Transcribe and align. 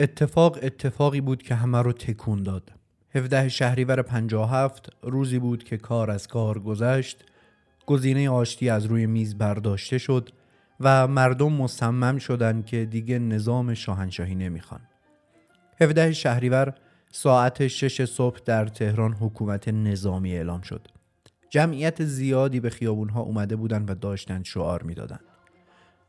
اتفاق 0.00 0.58
اتفاقی 0.62 1.20
بود 1.20 1.42
که 1.42 1.54
همه 1.54 1.82
رو 1.82 1.92
تکون 1.92 2.42
داد. 2.42 2.72
17 3.14 3.48
شهریور 3.48 4.02
57 4.02 4.92
روزی 5.02 5.38
بود 5.38 5.64
که 5.64 5.76
کار 5.76 6.10
از 6.10 6.26
کار 6.28 6.58
گذشت 6.58 7.24
گزینه 7.86 8.30
آشتی 8.30 8.70
از 8.70 8.84
روی 8.84 9.06
میز 9.06 9.38
برداشته 9.38 9.98
شد 9.98 10.30
و 10.80 11.08
مردم 11.08 11.52
مصمم 11.52 12.18
شدند 12.18 12.66
که 12.66 12.84
دیگه 12.84 13.18
نظام 13.18 13.74
شاهنشاهی 13.74 14.34
نمی‌خوان. 14.34 14.80
17 15.80 16.12
شهریور 16.12 16.74
ساعت 17.12 17.66
6 17.66 18.04
صبح 18.04 18.38
در 18.44 18.66
تهران 18.66 19.12
حکومت 19.12 19.68
نظامی 19.68 20.32
اعلام 20.32 20.60
شد. 20.60 20.88
جمعیت 21.50 22.04
زیادی 22.04 22.60
به 22.60 22.70
خیابونها 22.70 23.20
اومده 23.20 23.56
بودند 23.56 23.90
و 23.90 23.94
داشتند 23.94 24.44
شعار 24.44 24.82
می‌دادند. 24.82 25.24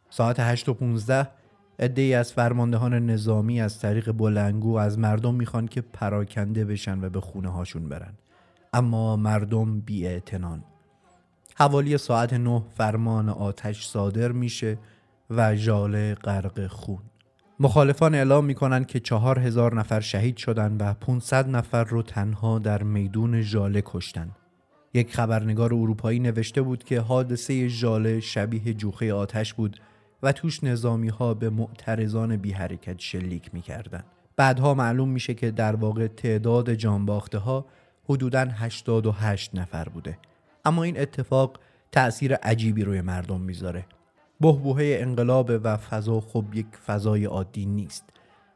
ساعت 0.09 0.39
8 0.39 0.69
و 0.69 0.73
15 0.73 1.27
ای 1.79 2.13
از 2.13 2.33
فرماندهان 2.33 3.09
نظامی 3.09 3.61
از 3.61 3.79
طریق 3.79 4.11
بلنگو 4.11 4.75
از 4.75 4.99
مردم 4.99 5.35
می‌خوان 5.35 5.67
که 5.67 5.81
پراکنده 5.81 6.65
بشن 6.65 7.03
و 7.03 7.09
به 7.09 7.21
خونه 7.21 7.49
هاشون 7.49 7.89
برن. 7.89 8.13
اما 8.73 9.15
مردم 9.15 9.79
بی 9.79 10.21
حوالی 11.55 11.97
ساعت 11.97 12.33
نه 12.33 12.63
فرمان 12.77 13.29
آتش 13.29 13.87
صادر 13.87 14.31
میشه 14.31 14.77
و 15.29 15.55
ژاله 15.55 16.15
غرق 16.15 16.67
خون. 16.67 16.99
مخالفان 17.59 18.15
اعلام 18.15 18.45
می‌کنن 18.45 18.83
که 18.83 18.99
چهار 18.99 19.39
هزار 19.39 19.75
نفر 19.75 19.99
شهید 19.99 20.37
شدن 20.37 20.77
و 20.79 20.93
500 20.93 21.49
نفر 21.49 21.83
رو 21.83 22.01
تنها 22.01 22.59
در 22.59 22.83
میدون 22.83 23.41
ژاله 23.41 23.83
کشتن. 23.85 24.31
یک 24.93 25.15
خبرنگار 25.15 25.73
اروپایی 25.73 26.19
نوشته 26.19 26.61
بود 26.61 26.83
که 26.83 26.99
حادثه 26.99 27.67
ژاله 27.67 28.19
شبیه 28.19 28.73
جوخه 28.73 29.13
آتش 29.13 29.53
بود 29.53 29.79
و 30.23 30.31
توش 30.31 30.63
نظامی 30.63 31.07
ها 31.07 31.33
به 31.33 31.49
معترضان 31.49 32.37
بی 32.37 32.51
حرکت 32.51 32.99
شلیک 32.99 33.53
می‌کردن 33.53 34.03
بعدها 34.35 34.73
معلوم 34.73 35.09
میشه 35.09 35.33
که 35.33 35.51
در 35.51 35.75
واقع 35.75 36.07
تعداد 36.07 36.73
جانباخته 36.73 37.37
ها 37.37 37.65
حدوداً 38.09 38.41
88 38.41 39.55
نفر 39.55 39.89
بوده. 39.89 40.17
اما 40.65 40.83
این 40.83 40.99
اتفاق 40.99 41.59
تأثیر 41.91 42.35
عجیبی 42.35 42.83
روی 42.83 43.01
مردم 43.01 43.41
می‌ذاره. 43.41 43.85
بهبوهه 44.41 44.97
انقلاب 44.99 45.51
و 45.63 45.77
فضا 45.77 46.19
خب 46.19 46.45
یک 46.53 46.67
فضای 46.85 47.25
عادی 47.25 47.65
نیست 47.65 48.05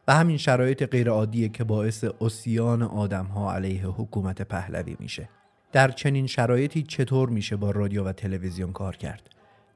و 0.07 0.13
همین 0.15 0.37
شرایط 0.37 0.83
غیر 0.83 1.09
عادیه 1.09 1.49
که 1.49 1.63
باعث 1.63 2.05
اسیان 2.21 2.81
آدم 2.81 3.25
ها 3.25 3.53
علیه 3.53 3.85
حکومت 3.85 4.41
پهلوی 4.41 4.95
میشه. 4.99 5.29
در 5.71 5.91
چنین 5.91 6.27
شرایطی 6.27 6.83
چطور 6.83 7.29
میشه 7.29 7.55
با 7.55 7.71
رادیو 7.71 8.03
و 8.03 8.11
تلویزیون 8.11 8.71
کار 8.71 8.95
کرد؟ 8.95 9.29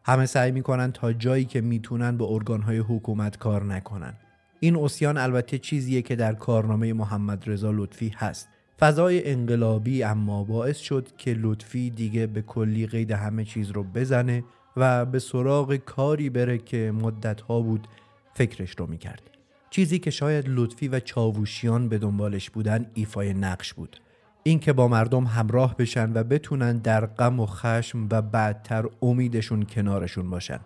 همه 0.07 0.25
سعی 0.25 0.51
می‌کنن 0.51 0.91
تا 0.91 1.13
جایی 1.13 1.45
که 1.45 1.61
می‌تونن 1.61 2.17
به 2.17 2.25
ارگانهای 2.25 2.77
حکومت 2.77 3.37
کار 3.37 3.63
نکنن. 3.63 4.13
این 4.59 4.75
اسیان 4.75 5.17
البته 5.17 5.57
چیزیه 5.57 6.01
که 6.01 6.15
در 6.15 6.33
کارنامه 6.33 6.93
محمد 6.93 7.43
رضا 7.49 7.71
لطفی 7.71 8.13
هست. 8.17 8.49
فضای 8.79 9.31
انقلابی 9.31 10.03
اما 10.03 10.43
باعث 10.43 10.77
شد 10.77 11.07
که 11.17 11.33
لطفی 11.33 11.89
دیگه 11.89 12.27
به 12.27 12.41
کلی 12.41 12.87
قید 12.87 13.11
همه 13.11 13.45
چیز 13.45 13.71
رو 13.71 13.83
بزنه 13.83 14.43
و 14.77 15.05
به 15.05 15.19
سراغ 15.19 15.75
کاری 15.75 16.29
بره 16.29 16.57
که 16.57 16.91
مدتها 17.01 17.61
بود 17.61 17.87
فکرش 18.33 18.75
رو 18.77 18.87
می‌کرد. 18.87 19.21
چیزی 19.69 19.99
که 19.99 20.11
شاید 20.11 20.45
لطفی 20.47 20.87
و 20.87 20.99
چاووشیان 20.99 21.89
به 21.89 21.97
دنبالش 21.97 22.49
بودن 22.49 22.85
ایفای 22.93 23.33
نقش 23.33 23.73
بود. 23.73 24.01
اینکه 24.47 24.73
با 24.73 24.87
مردم 24.87 25.23
همراه 25.23 25.77
بشن 25.77 26.13
و 26.13 26.23
بتونن 26.23 26.77
در 26.77 27.05
غم 27.05 27.39
و 27.39 27.45
خشم 27.45 28.07
و 28.11 28.21
بعدتر 28.21 28.85
امیدشون 29.01 29.63
کنارشون 29.63 30.29
باشن. 30.29 30.59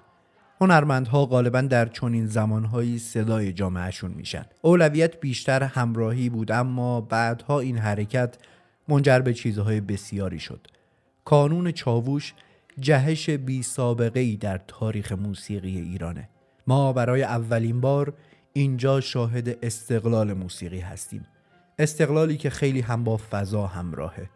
هنرمندها 0.62 1.26
غالبا 1.26 1.62
در 1.62 1.86
چنین 1.86 2.26
زمانهایی 2.26 3.00
صدای 3.00 3.54
جامعهشون 3.54 4.12
میشن. 4.12 4.46
اولویت 4.62 5.20
بیشتر 5.20 5.64
همراهی 5.64 6.30
بود 6.30 6.52
اما 6.52 7.02
بعدها 7.02 7.60
این 7.60 7.78
حرکت 7.78 8.38
منجر 8.88 9.20
به 9.20 9.34
چیزهای 9.34 9.82
بسیاری 9.82 10.40
شد. 10.40 10.68
کانون 11.26 11.72
چاووش 11.72 12.34
جهش 12.80 13.30
بی 13.30 13.64
سابقه 13.64 14.20
ای 14.20 14.36
در 14.36 14.62
تاریخ 14.68 15.12
موسیقی 15.12 15.80
ایرانه. 15.80 16.30
ما 16.68 16.94
برای 16.94 17.24
اولین 17.24 17.82
بار 17.82 18.14
اینجا 18.54 19.02
شاهد 19.02 19.66
استقلال 19.66 20.34
موسیقی 20.34 20.80
هستیم. 20.80 21.26
استقلالی 21.80 22.38
که 22.38 22.50
خیلی 22.50 22.82
هم 22.82 23.04
با 23.04 23.18
فضا 23.18 23.68
همراهه. 23.68 24.30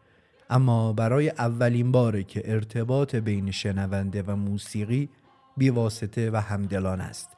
اما 0.50 0.94
برای 0.94 1.30
اولین 1.30 1.92
باره 1.92 2.24
که 2.24 2.42
ارتباط 2.46 3.16
بین 3.16 3.52
شنونده 3.52 4.24
و 4.24 4.36
موسیقی 4.36 5.10
بیواسطه 5.58 6.32
و 6.32 6.38
همدلان 6.38 7.02
است 7.02 7.30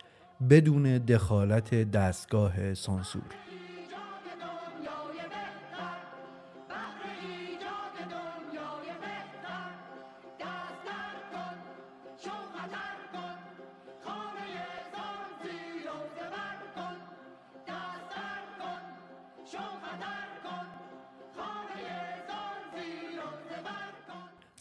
بدون 0.49 0.97
دخالت 0.97 1.73
دستگاه 1.73 2.73
سانسور. 2.73 3.23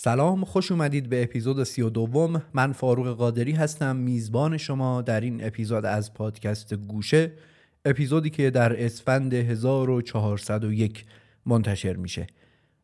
سلام 0.06 0.44
خوش 0.44 0.72
اومدید 0.72 1.08
به 1.08 1.22
اپیزود 1.22 1.64
سی 1.64 1.82
و 1.82 1.90
دوم. 1.90 2.42
من 2.54 2.72
فاروق 2.72 3.08
قادری 3.08 3.52
هستم 3.52 3.96
میزبان 3.96 4.56
شما 4.56 5.02
در 5.02 5.20
این 5.20 5.44
اپیزود 5.44 5.84
از 5.84 6.14
پادکست 6.14 6.74
گوشه 6.74 7.32
اپیزودی 7.84 8.30
که 8.30 8.50
در 8.50 8.84
اسفند 8.84 9.34
1401 9.34 11.04
منتشر 11.46 11.96
میشه. 11.96 12.26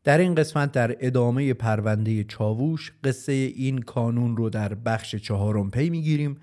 در 0.05 0.19
این 0.19 0.35
قسمت 0.35 0.73
در 0.73 0.97
ادامه 1.01 1.55
پرونده 1.55 2.25
چاووش 2.25 2.93
قصه 3.05 3.33
این 3.33 3.79
کانون 3.79 4.37
رو 4.37 4.51
در 4.51 4.75
بخش 4.75 5.15
چهارم 5.15 5.71
پی 5.71 5.91
می‌گیریم. 5.91 6.37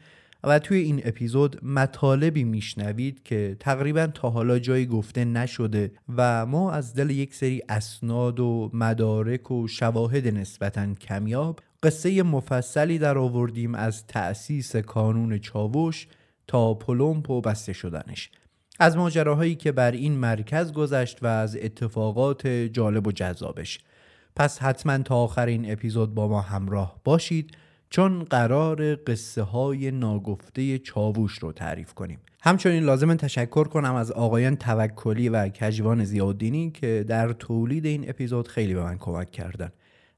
و 0.43 0.59
توی 0.59 0.77
این 0.77 1.01
اپیزود 1.05 1.65
مطالبی 1.65 2.43
میشنوید 2.43 3.23
که 3.23 3.57
تقریبا 3.59 4.07
تا 4.07 4.29
حالا 4.29 4.59
جایی 4.59 4.85
گفته 4.85 5.25
نشده 5.25 5.91
و 6.15 6.45
ما 6.45 6.71
از 6.71 6.93
دل 6.93 7.09
یک 7.09 7.35
سری 7.35 7.61
اسناد 7.69 8.39
و 8.39 8.69
مدارک 8.73 9.51
و 9.51 9.67
شواهد 9.67 10.27
نسبتا 10.27 10.93
کمیاب 10.93 11.59
قصه 11.83 12.23
مفصلی 12.23 12.97
در 12.97 13.17
آوردیم 13.17 13.75
از 13.75 14.07
تأسیس 14.07 14.75
کانون 14.75 15.39
چاوش 15.39 16.07
تا 16.47 16.73
پلمپ 16.73 17.29
و 17.29 17.41
بسته 17.41 17.73
شدنش. 17.73 18.29
از 18.79 18.97
ماجراهایی 18.97 19.55
که 19.55 19.71
بر 19.71 19.91
این 19.91 20.13
مرکز 20.13 20.73
گذشت 20.73 21.23
و 21.23 21.27
از 21.27 21.55
اتفاقات 21.55 22.47
جالب 22.47 23.07
و 23.07 23.11
جذابش. 23.11 23.79
پس 24.35 24.59
حتما 24.59 24.97
تا 24.97 25.15
آخر 25.15 25.45
این 25.45 25.71
اپیزود 25.71 26.15
با 26.15 26.27
ما 26.27 26.41
همراه 26.41 27.01
باشید. 27.03 27.57
چون 27.89 28.23
قرار 28.23 28.95
قصه 28.95 29.41
های 29.41 29.91
ناگفته 29.91 30.79
چاووش 30.79 31.37
رو 31.37 31.51
تعریف 31.51 31.93
کنیم. 31.93 32.19
همچنین 32.41 32.83
لازم 32.83 33.15
تشکر 33.15 33.67
کنم 33.67 33.95
از 33.95 34.11
آقایان 34.11 34.55
توکلی 34.55 35.29
و 35.29 35.49
کجوان 35.49 36.03
زیادینی 36.03 36.71
که 36.71 37.05
در 37.07 37.33
تولید 37.33 37.85
این 37.85 38.09
اپیزود 38.09 38.47
خیلی 38.47 38.73
به 38.73 38.83
من 38.83 38.97
کمک 38.97 39.31
کردن. 39.31 39.69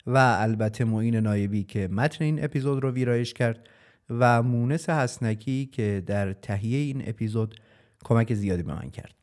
و 0.07 0.17
البته 0.39 0.83
معین 0.83 1.15
نایبی 1.15 1.63
که 1.63 1.87
متن 1.87 2.23
این 2.23 2.43
اپیزود 2.43 2.83
رو 2.83 2.91
ویرایش 2.91 3.33
کرد 3.33 3.69
و 4.09 4.43
مونس 4.43 4.89
حسنکی 4.89 5.65
که 5.65 6.03
در 6.05 6.33
تهیه 6.33 6.77
این 6.77 7.03
اپیزود 7.05 7.55
کمک 8.03 8.33
زیادی 8.33 8.63
به 8.63 8.73
من 8.73 8.89
کرد. 8.89 9.20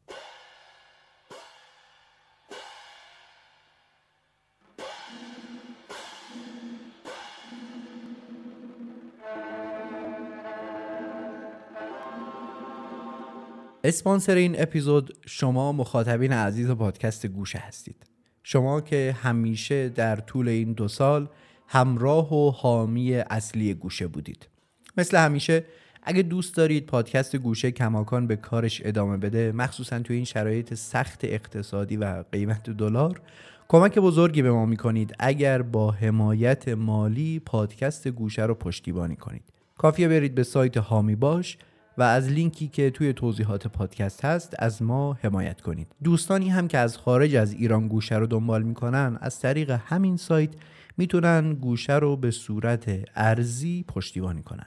اسپانسر 13.89 14.35
این 14.35 14.63
اپیزود 14.63 15.17
شما 15.27 15.73
مخاطبین 15.73 16.33
عزیز 16.33 16.71
پادکست 16.71 17.27
گوشه 17.27 17.59
هستید. 17.59 18.07
شما 18.43 18.81
که 18.81 19.17
همیشه 19.23 19.89
در 19.89 20.17
طول 20.17 20.49
این 20.49 20.73
دو 20.73 20.89
سال 20.89 21.29
همراه 21.67 22.35
و 22.35 22.51
حامی 22.51 23.15
اصلی 23.15 23.75
گوشه 23.75 24.07
بودید. 24.07 24.49
مثل 24.97 25.17
همیشه 25.17 25.65
اگه 26.03 26.23
دوست 26.23 26.57
دارید 26.57 26.87
پادکست 26.87 27.37
گوشه 27.37 27.71
کماکان 27.71 28.27
به 28.27 28.37
کارش 28.37 28.83
ادامه 28.85 29.17
بده 29.17 29.53
مخصوصا 29.53 29.99
توی 29.99 30.17
این 30.17 30.25
شرایط 30.25 30.75
سخت 30.75 31.21
اقتصادی 31.25 31.97
و 31.97 32.25
قیمت 32.33 32.71
دلار 32.71 33.21
کمک 33.69 33.99
بزرگی 33.99 34.43
به 34.43 34.51
ما 34.51 34.67
می‌کنید. 34.67 35.15
اگر 35.19 35.63
با 35.63 35.91
حمایت 35.91 36.69
مالی 36.69 37.41
پادکست 37.41 38.09
گوشه 38.09 38.43
رو 38.43 38.55
پشتیبانی 38.55 39.17
کنید. 39.17 39.43
کافیه 39.79 40.09
برید 40.09 40.35
به 40.35 40.43
سایت 40.43 40.77
هامی 40.77 41.17
باش. 41.17 41.59
و 41.99 42.03
از 42.03 42.29
لینکی 42.29 42.69
که 42.69 42.91
توی 42.91 43.13
توضیحات 43.13 43.67
پادکست 43.67 44.25
هست 44.25 44.55
از 44.59 44.83
ما 44.83 45.19
حمایت 45.23 45.61
کنید. 45.61 45.87
دوستانی 46.05 46.49
هم 46.49 46.69
که 46.69 46.79
از 46.79 46.97
خارج 46.97 47.35
از 47.35 47.53
ایران 47.53 47.89
گوشه 47.89 48.17
رو 48.17 48.27
دنبال 48.27 48.63
می‌کنن 48.63 49.19
از 49.21 49.41
طریق 49.41 49.71
همین 49.71 50.17
سایت 50.17 50.51
می‌تونن 50.97 51.55
گوشه 51.55 51.97
رو 51.97 52.17
به 52.17 52.31
صورت 52.31 52.91
ارزی 53.15 53.85
پشتیبانی 53.89 54.43
کنن. 54.43 54.67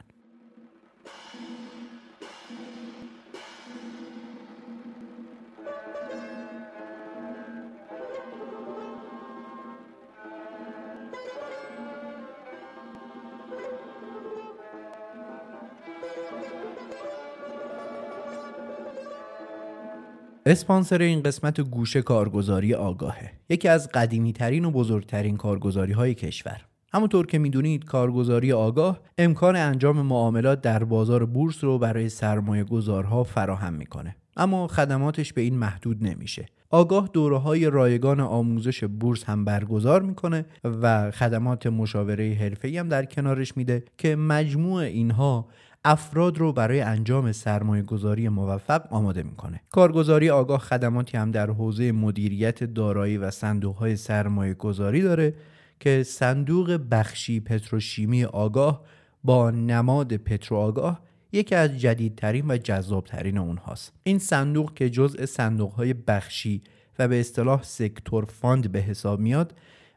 اسپانسر 20.45 21.01
این 21.01 21.23
قسمت 21.23 21.61
گوشه 21.61 22.01
کارگزاری 22.01 22.73
آگاهه. 22.73 23.31
یکی 23.49 23.67
از 23.67 23.89
قدیمی 23.93 24.33
ترین 24.33 24.65
و 24.65 24.71
بزرگترین 24.71 25.37
کارگزاری 25.37 25.93
های 25.93 26.13
کشور. 26.13 26.61
همونطور 26.93 27.25
که 27.25 27.39
می‌دونید 27.39 27.85
کارگزاری 27.85 28.53
آگاه 28.53 28.99
امکان 29.17 29.55
انجام 29.55 30.01
معاملات 30.01 30.61
در 30.61 30.83
بازار 30.83 31.25
بورس 31.25 31.63
رو 31.63 31.77
برای 31.79 32.09
سرمایه 32.09 32.63
گذارها 32.63 33.23
فراهم 33.23 33.73
می‌کنه. 33.73 34.15
اما 34.37 34.67
خدماتش 34.67 35.33
به 35.33 35.41
این 35.41 35.57
محدود 35.57 36.03
نمیشه. 36.03 36.45
آگاه 36.69 37.09
دوره 37.13 37.37
های 37.37 37.69
رایگان 37.69 38.19
آموزش 38.19 38.83
بورس 38.83 39.23
هم 39.23 39.45
برگزار 39.45 40.01
می‌کنه 40.01 40.45
و 40.63 41.11
خدمات 41.11 41.67
مشاوره 41.67 42.33
حرفه‌ای 42.33 42.77
هم 42.77 42.89
در 42.89 43.05
کنارش 43.05 43.57
میده 43.57 43.83
که 43.97 44.15
مجموع 44.15 44.81
اینها 44.81 45.47
افراد 45.85 46.37
رو 46.37 46.53
برای 46.53 46.81
انجام 46.81 47.31
سرمایه 47.31 47.83
گذاری 47.83 48.29
موفق 48.29 48.93
آماده 48.93 49.23
می‌کنه. 49.23 49.61
کارگزاری 49.71 50.29
آگاه 50.29 50.59
خدماتی 50.59 51.17
هم 51.17 51.31
در 51.31 51.49
حوزه 51.49 51.91
مدیریت 51.91 52.63
دارایی 52.63 53.17
و 53.17 53.31
صندوق 53.31 53.75
های 53.75 53.95
سرمایه 53.95 54.53
گذاری 54.53 55.01
داره 55.01 55.33
که 55.79 56.03
صندوق 56.03 56.79
بخشی 56.91 57.39
پتروشیمی 57.39 58.23
آگاه 58.23 58.81
با 59.23 59.51
نماد 59.51 60.17
پترو 60.17 60.57
آگاه 60.57 61.01
یکی 61.31 61.55
از 61.55 61.79
جدیدترین 61.79 62.51
و 62.51 62.57
جذابترین 62.57 63.37
اونهاست. 63.37 63.93
این 64.03 64.19
صندوق 64.19 64.73
که 64.73 64.89
جزء 64.89 65.25
صندوق 65.25 65.71
های 65.73 65.93
بخشی 65.93 66.61
و 66.99 67.07
به 67.07 67.19
اصطلاح 67.19 67.63
sector 67.63 68.25
fund 68.25 68.71
به 68.71 68.79
حساب 68.79 69.19
میاد 69.19 69.53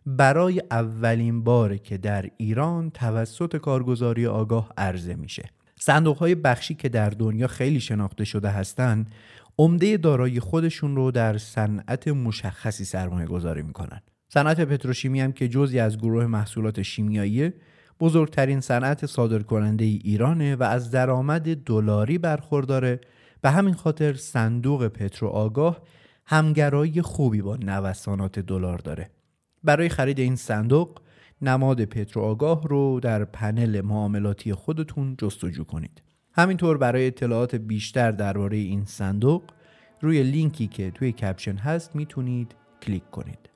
برای 0.06 0.62
اولین 0.70 1.44
باره 1.44 1.78
که 1.78 1.98
در 1.98 2.30
ایران 2.37 2.90
توسط 2.90 3.56
کارگزاری 3.56 4.26
آگاه 4.26 4.72
عرضه 4.76 5.14
میشه. 5.14 5.50
صندوق 5.86 6.16
های 6.16 6.34
بخشی 6.34 6.75
که 6.75 6.88
در 6.88 7.10
دنیا 7.10 7.46
خیلی 7.46 7.81
شناخته 7.81 8.25
شده 8.25 8.48
هستند 8.48 9.10
عمده 9.58 9.96
دارایی 9.96 10.40
خودشون 10.40 10.96
رو 10.96 11.10
در 11.10 11.38
صنعت 11.38 12.08
مشخصی 12.08 12.84
سرمایه 12.84 13.26
گذاری 13.26 13.62
می‌کنن. 13.62 14.00
صنعت 14.28 14.60
پتروشیمی 14.60 15.20
هم 15.20 15.32
که 15.32 15.48
جزی 15.48 15.78
از 15.78 15.98
گروه 15.98 16.26
محصولات 16.26 16.82
شیمیایی 16.82 17.52
بزرگترین 18.00 18.60
صنعت 18.60 19.06
صادرکننده 19.06 19.84
ای 19.84 20.00
ایرانه 20.04 20.56
و 20.56 20.62
از 20.62 20.90
درآمد 20.90 21.56
دلاری 21.56 22.19
برخورداره. 22.19 23.00
به 23.40 23.50
همین 23.50 23.75
خاطر 23.75 24.14
صندوق 24.14 24.88
پترو 24.88 25.28
آگاه 25.28 25.82
همگرایی 26.26 27.02
خوبی 27.02 27.42
با 27.42 27.56
نوسانات 27.56 28.38
دلار 28.38 28.78
داره. 28.78 29.10
برای 29.64 29.88
خرید 29.88 30.19
این 30.19 30.37
صندوق 30.37 30.98
نماد 31.42 31.84
پترو 31.84 32.22
آگاه 32.22 32.69
رو 32.69 33.00
در 33.00 33.25
پنل 33.25 33.81
معاملاتی 33.81 34.54
خودتون 34.54 35.14
جستجو 35.19 35.64
کنید. 35.64 36.02
همینطور 36.32 36.78
برای 36.78 37.06
اطلاعات 37.06 37.54
بیشتر 37.54 38.10
درباره 38.10 38.56
این 38.56 38.84
صندوق 38.84 39.42
روی 40.00 40.22
لینکی 40.22 40.66
که 40.66 40.90
توی 40.90 41.12
کپشن 41.12 41.56
هست 41.56 41.96
می‌تونید 41.96 42.54
کلیک 42.82 43.10
کنید. 43.10 43.53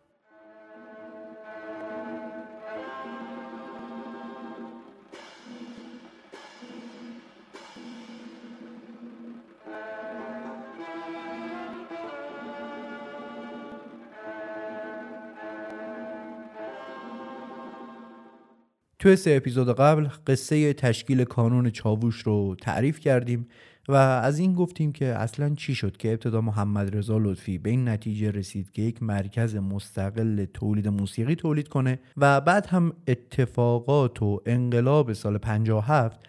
توی 18.98 19.16
سه 19.16 19.30
اپیزود 19.30 19.76
قبل 19.76 20.08
قصه 20.26 20.72
تشکیل 20.72 21.24
کانون 21.24 21.70
چاووش 21.70 22.16
رو 22.16 22.56
تعریف 22.60 23.00
کردیم 23.00 23.48
و 23.88 23.94
از 23.94 24.38
این 24.38 24.54
گفتیم 24.54 24.92
که 24.92 25.06
اصلا 25.06 25.54
چی 25.54 25.74
شد 25.74 25.96
که 25.96 26.10
ابتدا 26.10 26.40
محمد 26.40 26.96
رضا 26.96 27.18
لطفی 27.18 27.58
به 27.58 27.70
این 27.70 27.88
نتیجه 27.88 28.30
رسید 28.30 28.70
که 28.70 28.82
یک 28.82 29.02
مرکز 29.02 29.56
مستقل 29.56 30.44
تولید 30.44 30.88
موسیقی 30.88 31.34
تولید 31.34 31.68
کنه 31.68 31.98
و 32.16 32.40
بعد 32.40 32.66
هم 32.66 32.92
اتفاقات 33.08 34.22
و 34.22 34.40
انقلاب 34.46 35.12
سال 35.12 35.38
57 35.38 36.20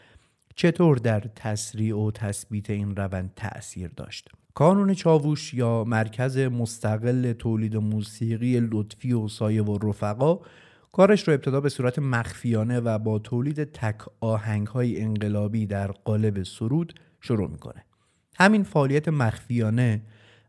چطور 0.55 0.97
در 0.97 1.19
تسریع 1.19 1.97
و 1.97 2.11
تثبیت 2.11 2.69
این 2.69 2.95
روند 2.95 3.31
تأثیر 3.35 3.91
داشت. 3.97 4.29
کانون 4.53 4.93
چاووش 4.93 5.53
یا 5.53 5.83
مرکز 5.83 6.37
مستقل 6.37 7.33
تولید 7.33 7.77
موسیقی 7.77 8.59
لطفی 8.71 9.13
و 9.13 9.27
سایه 9.27 9.63
و 9.63 9.89
رفقا 9.89 10.39
کارش 10.91 11.27
رو 11.27 11.33
ابتدا 11.33 11.61
به 11.61 11.69
صورت 11.69 11.99
مخفیانه 11.99 12.79
و 12.79 12.99
با 12.99 13.19
تولید 13.19 13.63
تک 13.63 13.95
آهنگ 14.19 14.67
های 14.67 15.01
انقلابی 15.01 15.65
در 15.65 15.91
قالب 15.91 16.43
سرود 16.43 16.93
شروع 17.21 17.49
می‌کنه 17.49 17.85
همین 18.37 18.63
فعالیت 18.63 19.07
مخفیانه 19.07 20.01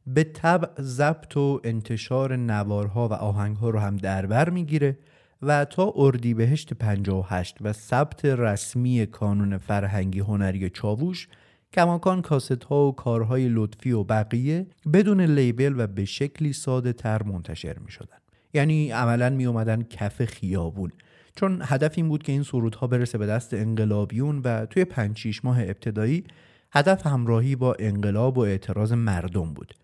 به 0.07 0.25
طبع 0.25 0.83
ضبط 0.83 1.37
و 1.37 1.61
انتشار 1.65 2.37
نوارها 2.37 3.09
و 3.09 3.13
آهنگها 3.13 3.71
رو 3.71 3.79
هم 3.79 3.97
دربر 3.97 4.51
می‌گیره 4.51 4.99
و 5.43 5.65
تا 5.65 5.93
اردیبهشت 5.97 6.75
58 6.75 7.57
و 7.61 7.73
ثبت 7.73 8.25
رسمی 8.25 9.07
کانون 9.07 9.59
فرهنگی 9.59 10.21
هنری 10.21 10.71
چاووش 10.71 11.29
کماکان 11.73 12.23
کاست 12.23 12.65
ها 12.65 12.89
و 12.89 12.95
کارهای 12.95 13.49
لطفی 13.49 13.93
و 13.93 14.05
بقیه 14.05 14.67
بدون 14.93 15.21
لیبل 15.21 15.75
و 15.77 15.87
به 15.87 16.05
شکلی 16.05 16.53
ساده 16.53 16.93
تر 16.93 17.23
منتشر 17.23 17.79
می 17.79 17.91
شدن. 17.91 18.19
یعنی 18.55 18.91
عملا 18.91 19.31
می 19.31 19.47
اومدن 19.47 19.82
کف 19.82 20.25
خیابون. 20.25 20.93
چون 21.37 21.62
هدف 21.64 21.93
این 21.97 22.08
بود 22.08 22.23
که 22.23 22.32
این 22.32 22.43
سرودها 22.43 22.87
برسه 22.87 23.19
به 23.19 23.26
دست 23.26 23.55
انقلابیون 23.55 24.38
و 24.38 24.67
توی 24.67 24.85
پنج 24.85 25.41
ماه 25.44 25.62
ابتدایی 25.62 26.25
هدف 26.73 27.06
همراهی 27.06 27.56
با 27.56 27.76
انقلاب 27.79 28.38
و 28.38 28.41
اعتراض 28.41 28.93
مردم 28.93 29.55
بود. 29.55 29.75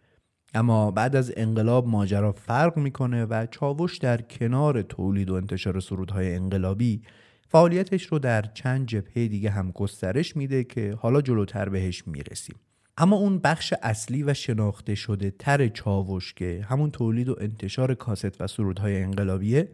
اما 0.55 0.91
بعد 0.91 1.17
از 1.17 1.33
انقلاب 1.37 1.89
ماجرا 1.89 2.33
فرق 2.33 2.77
می‌کنه 2.77 3.25
و 3.25 3.47
چاوش 3.51 3.99
در 3.99 4.21
کنار 4.21 4.83
تولید 4.83 5.31
و 5.31 5.35
انتشار 5.35 5.81
سرودهای 5.81 6.35
انقلابی 6.35 7.03
فعالیتش 7.49 8.07
رو 8.07 8.19
در 8.19 8.43
چند 8.43 8.87
جبهه 8.87 9.29
دیگه 9.29 9.51
هم 9.51 9.71
گسترش 9.71 10.37
میده 10.37 10.65
که 10.65 10.95
حالا 11.01 11.21
جلوتر 11.21 11.69
بهش 11.69 12.07
می‌رسیم. 12.07 12.57
اما 12.99 13.17
اون 13.17 13.39
بخش 13.39 13.75
اصلی 13.83 14.23
و 14.23 14.35
شناخته 14.35 14.95
شده 14.95 15.31
تر 15.31 15.69
چاوش 15.69 16.35
که 16.35 16.67
همون 16.69 16.91
تولید 16.91 17.29
و 17.29 17.37
انتشار 17.41 17.95
کاست 17.95 18.41
و 18.41 18.47
سرودهای 18.47 19.03
انقلابیه 19.03 19.69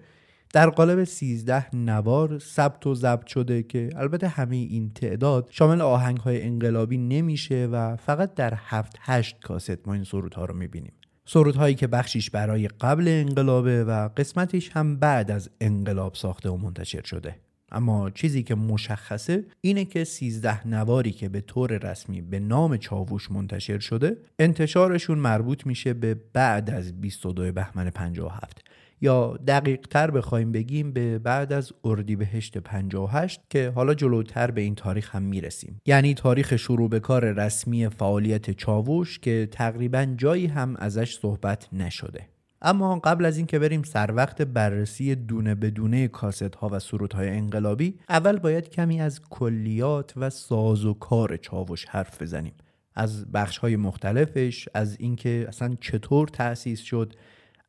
در 0.52 0.70
قالب 0.70 1.04
13 1.04 1.76
نوار 1.76 2.38
ثبت 2.38 2.86
و 2.86 2.94
ضبط 2.94 3.26
شده 3.26 3.62
که 3.62 3.90
البته 3.96 4.28
همه 4.28 4.56
این 4.56 4.92
تعداد 4.94 5.48
شامل 5.50 5.80
آهنگ 5.80 6.16
های 6.16 6.42
انقلابی 6.42 6.98
نمیشه 6.98 7.68
و 7.72 7.96
فقط 7.96 8.34
در 8.34 8.54
7 8.56 8.96
8 9.00 9.40
کاست 9.40 9.88
ما 9.88 9.94
این 9.94 10.04
سرودها 10.04 10.44
رو 10.44 10.54
می‌بینیم. 10.54 10.92
سرودهایی 11.24 11.74
که 11.74 11.86
بخشیش 11.86 12.30
برای 12.30 12.68
قبل 12.68 13.08
انقلابه 13.08 13.84
و 13.84 14.08
قسمتش 14.16 14.70
هم 14.70 14.96
بعد 14.96 15.30
از 15.30 15.50
انقلاب 15.60 16.14
ساخته 16.14 16.50
و 16.50 16.56
منتشر 16.56 17.02
شده. 17.02 17.36
اما 17.72 18.10
چیزی 18.10 18.42
که 18.42 18.54
مشخصه 18.54 19.44
اینه 19.60 19.84
که 19.84 20.04
13 20.04 20.68
نواری 20.68 21.12
که 21.12 21.28
به 21.28 21.40
طور 21.40 21.78
رسمی 21.78 22.22
به 22.22 22.40
نام 22.40 22.76
چاووش 22.76 23.30
منتشر 23.30 23.78
شده 23.78 24.16
انتشارشون 24.38 25.18
مربوط 25.18 25.66
میشه 25.66 25.94
به 25.94 26.16
بعد 26.32 26.70
از 26.70 27.00
22 27.00 27.52
بهمن 27.52 27.90
57 27.90 28.64
یا 29.02 29.38
دقیق 29.46 29.80
تر 29.90 30.10
بخوایم 30.10 30.52
بگیم 30.52 30.92
به 30.92 31.18
بعد 31.18 31.52
از 31.52 31.72
اردیبهشت 31.84 32.58
58 32.58 33.40
که 33.50 33.72
حالا 33.74 33.94
جلوتر 33.94 34.50
به 34.50 34.60
این 34.60 34.74
تاریخ 34.74 35.14
هم 35.14 35.22
می‌رسیم. 35.22 35.80
یعنی 35.86 36.14
تاریخ 36.14 36.56
شروع 36.56 36.88
به 36.88 37.00
کار 37.00 37.32
رسمی 37.32 37.88
فعالیت 37.88 38.50
چاووش 38.50 39.18
که 39.18 39.48
تقریبا 39.50 40.14
جایی 40.16 40.46
هم 40.46 40.76
ازش 40.76 41.18
صحبت 41.18 41.68
نشده. 41.72 42.31
اما 42.64 42.98
قبل 42.98 43.24
از 43.24 43.36
اینکه 43.36 43.58
بریم 43.58 43.82
سر 43.82 44.12
وقت 44.14 44.42
بررسی 44.42 45.14
دونه 45.14 45.54
به 45.54 45.70
دونه 45.70 46.08
کاست 46.08 46.54
ها 46.54 46.68
و 46.72 46.78
سرودهای 46.78 47.28
انقلابی 47.28 47.98
اول 48.08 48.38
باید 48.38 48.70
کمی 48.70 49.00
از 49.00 49.20
کلیات 49.30 50.12
و 50.16 50.30
ساز 50.30 50.84
و 50.84 50.94
کار 50.94 51.36
چاوش 51.36 51.84
حرف 51.84 52.22
بزنیم. 52.22 52.54
از 52.94 53.32
بخش 53.32 53.58
های 53.58 53.76
مختلفش 53.76 54.68
از 54.74 54.96
اینکه 55.00 55.44
اصلا 55.48 55.76
چطور 55.80 56.28
تأسیس 56.28 56.80
شد 56.80 57.14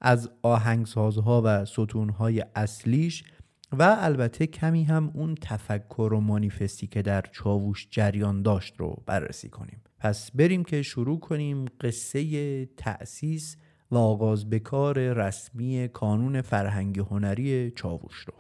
از 0.02 0.30
آهنگسازها 0.42 1.42
و 1.46 1.66
ستونهای 1.66 2.46
اصلیش 2.56 3.24
و 3.72 3.98
البته 4.00 4.48
کمی 4.48 4.84
هم 4.84 5.12
اون 5.14 5.36
تفکر 5.42 6.14
و 6.14 6.20
مانیفستی 6.20 6.88
که 6.88 7.02
در 7.02 7.22
چاووش 7.32 7.88
جریان 7.92 8.42
داشت 8.42 8.74
رو 8.78 9.04
بررسی 9.06 9.50
کنیم. 9.50 9.82
پس 10.00 10.32
بریم 10.32 10.64
که 10.64 10.82
شروع 10.82 11.20
کنیم 11.20 11.66
قصه 11.82 12.66
تأسیس 12.66 13.58
و 13.94 13.98
آغاز 13.98 14.50
به 14.50 14.60
کار 14.60 15.00
رسمی 15.00 15.90
کانون 15.94 16.42
فرهنگ 16.42 17.00
هنری 17.00 17.72
چاووش 17.76 18.26
رو 18.28 18.34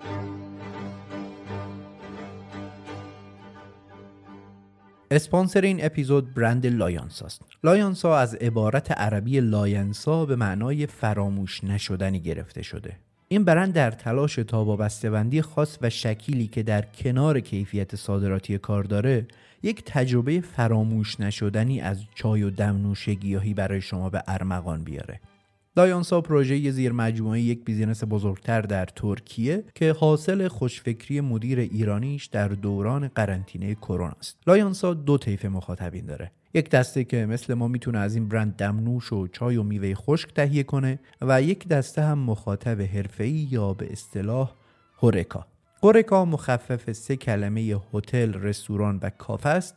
اسپانسر 5.11 5.61
این 5.61 5.85
اپیزود 5.85 6.33
برند 6.33 6.67
لایانسا 6.67 7.25
است. 7.25 7.41
لایانسا 7.63 8.17
از 8.17 8.35
عبارت 8.35 8.91
عربی 8.91 9.39
لاینسا 9.39 10.25
به 10.25 10.35
معنای 10.35 10.87
فراموش 10.87 11.63
نشدنی 11.63 12.19
گرفته 12.19 12.61
شده. 12.61 12.97
این 13.27 13.43
برند 13.43 13.73
در 13.73 13.91
تلاشه 13.91 14.35
تا 14.35 14.63
با 14.63 14.75
بسته‌بندی 14.75 15.41
خاص 15.41 15.77
و 15.81 15.89
شکیلی 15.89 16.47
که 16.47 16.63
در 16.63 16.81
کنار 16.81 17.39
کیفیت 17.39 17.95
صادراتی 17.95 18.57
کار 18.57 18.83
داره 18.83 19.27
یک 19.63 19.83
تجربه 19.85 20.41
فراموش 20.41 21.19
نشدنی 21.19 21.81
از 21.81 22.03
چای 22.15 22.43
و 22.43 22.49
دمنوش 22.49 23.09
گیاهی 23.09 23.53
برای 23.53 23.81
شما 23.81 24.09
به 24.09 24.23
ارمغان 24.27 24.83
بیاره 24.83 25.19
لایانسا 25.75 26.21
پروژه 26.21 26.71
زیر 26.71 26.91
مجموعه 26.91 27.39
یک 27.39 27.65
business 27.65 28.03
بزرگتر 28.09 28.61
در 28.61 28.85
ترکیه 28.85 29.63
که 29.75 29.91
حاصل 29.91 30.47
خوشفکری 30.47 31.21
مدیر 31.21 31.59
ایرانیش 31.59 32.25
در 32.25 32.47
دوران 32.47 33.07
قرنطینه 33.07 33.75
کرونا 33.75 34.15
است. 34.19 34.37
لایانسا 34.47 34.93
دو 34.93 35.17
طیف 35.17 35.45
مخاطبین 35.45 36.05
داره. 36.05 36.31
یک 36.53 36.69
دسته 36.69 37.03
که 37.03 37.25
مثل 37.25 37.53
ما 37.53 37.67
می‌تونه 37.67 37.99
از 37.99 38.15
این 38.15 38.27
برند 38.27 38.55
دمنوش 38.55 39.13
و 39.13 39.27
چای 39.27 39.57
و 39.57 39.63
میوه 39.63 39.93
خشک 39.93 40.33
تهیه 40.33 40.63
کنه 40.63 40.99
و 41.21 41.41
یک 41.41 41.67
دسته 41.67 42.01
هم 42.01 42.19
مخاطب 42.19 42.81
حرفه‌ای 42.81 43.47
یا 43.51 43.73
به 43.73 43.91
اصطلاح 43.91 44.51
HoReCa. 45.03 45.45
HoReCa 45.83 46.25
مخفف 46.25 46.91
سه 46.91 47.15
کلمه 47.15 47.75
هتل، 47.93 48.33
رستوران 48.33 48.99
و 49.01 49.09
کافه 49.09 49.49
است 49.49 49.75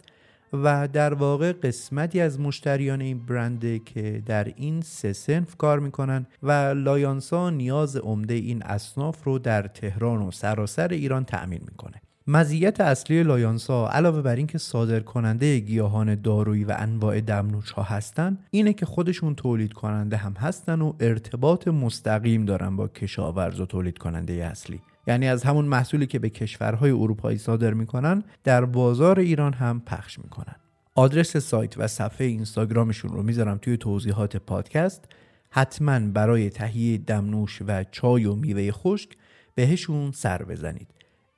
و 0.52 0.88
در 0.88 1.14
واقع 1.14 1.52
قسمتی 1.52 2.20
از 2.20 2.40
مشتریان 2.40 3.00
این 3.00 3.26
برنده 3.26 3.78
که 3.78 4.22
در 4.26 4.44
این 4.44 4.80
سه 4.80 5.12
صنف 5.12 5.56
کار 5.56 5.78
می‌کنن 5.78 6.26
و 6.42 6.52
لایانسا 6.76 7.50
نیاز 7.50 7.96
عمده 7.96 8.34
این 8.34 8.62
اصناف 8.62 9.24
رو 9.24 9.38
در 9.38 9.62
تهران 9.62 10.22
و 10.22 10.30
سراسر 10.30 10.88
ایران 10.88 11.24
تأمین 11.24 11.60
می‌کنه. 11.70 12.00
مزیت 12.28 12.80
اصلی 12.80 13.22
لایانسا 13.22 13.88
علاوه 13.88 14.22
بر 14.22 14.36
اینکه 14.36 14.58
صادر 14.58 15.00
کننده 15.00 15.58
گیاهان 15.58 16.14
دارویی 16.14 16.64
و 16.64 16.74
انواع 16.78 17.20
دمنوش 17.20 17.70
ها 17.70 17.82
هستن 17.82 18.38
اینه 18.50 18.72
که 18.72 18.86
خودشون 18.86 19.34
تولید 19.34 19.72
کننده 19.72 20.16
هم 20.16 20.32
هستن 20.32 20.80
و 20.80 20.92
ارتباط 21.00 21.68
مستقیم 21.68 22.44
دارن 22.44 22.76
با 22.76 22.88
کشاورز 22.88 23.60
و 23.60 23.66
تولید 23.66 23.98
کننده 23.98 24.32
اصلی. 24.32 24.80
یعنی 25.06 25.28
از 25.28 25.42
همون 25.42 25.64
محصولی 25.64 26.06
که 26.06 26.18
به 26.18 26.30
کشورهای 26.30 26.90
اروپایی 26.90 27.38
صادر 27.38 27.74
می‌کنن 27.74 28.22
در 28.44 28.64
بازار 28.64 29.20
ایران 29.20 29.52
هم 29.52 29.80
پخش 29.86 30.18
می‌کنن. 30.18 30.56
آدرس 30.94 31.36
سایت 31.36 31.78
و 31.78 31.86
صفحه 31.86 32.26
اینستاگرامشون 32.26 33.12
رو 33.12 33.22
می‌ذارم 33.22 33.58
توی 33.58 33.76
توضیحات 33.76 34.36
پادکست. 34.36 35.04
حتما 35.50 36.00
برای 36.00 36.50
تهیه 36.50 36.98
دمنوش 36.98 37.62
و 37.66 37.84
چای 37.90 38.24
و 38.24 38.34
میوه 38.34 38.72
خشک 38.72 39.10
بهشون 39.54 40.12
سر 40.12 40.42
بزنید. 40.42 40.88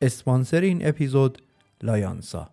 اسپانسر 0.02 0.60
این 0.60 0.88
اپیزود 0.88 1.42
لایانسا. 1.82 2.50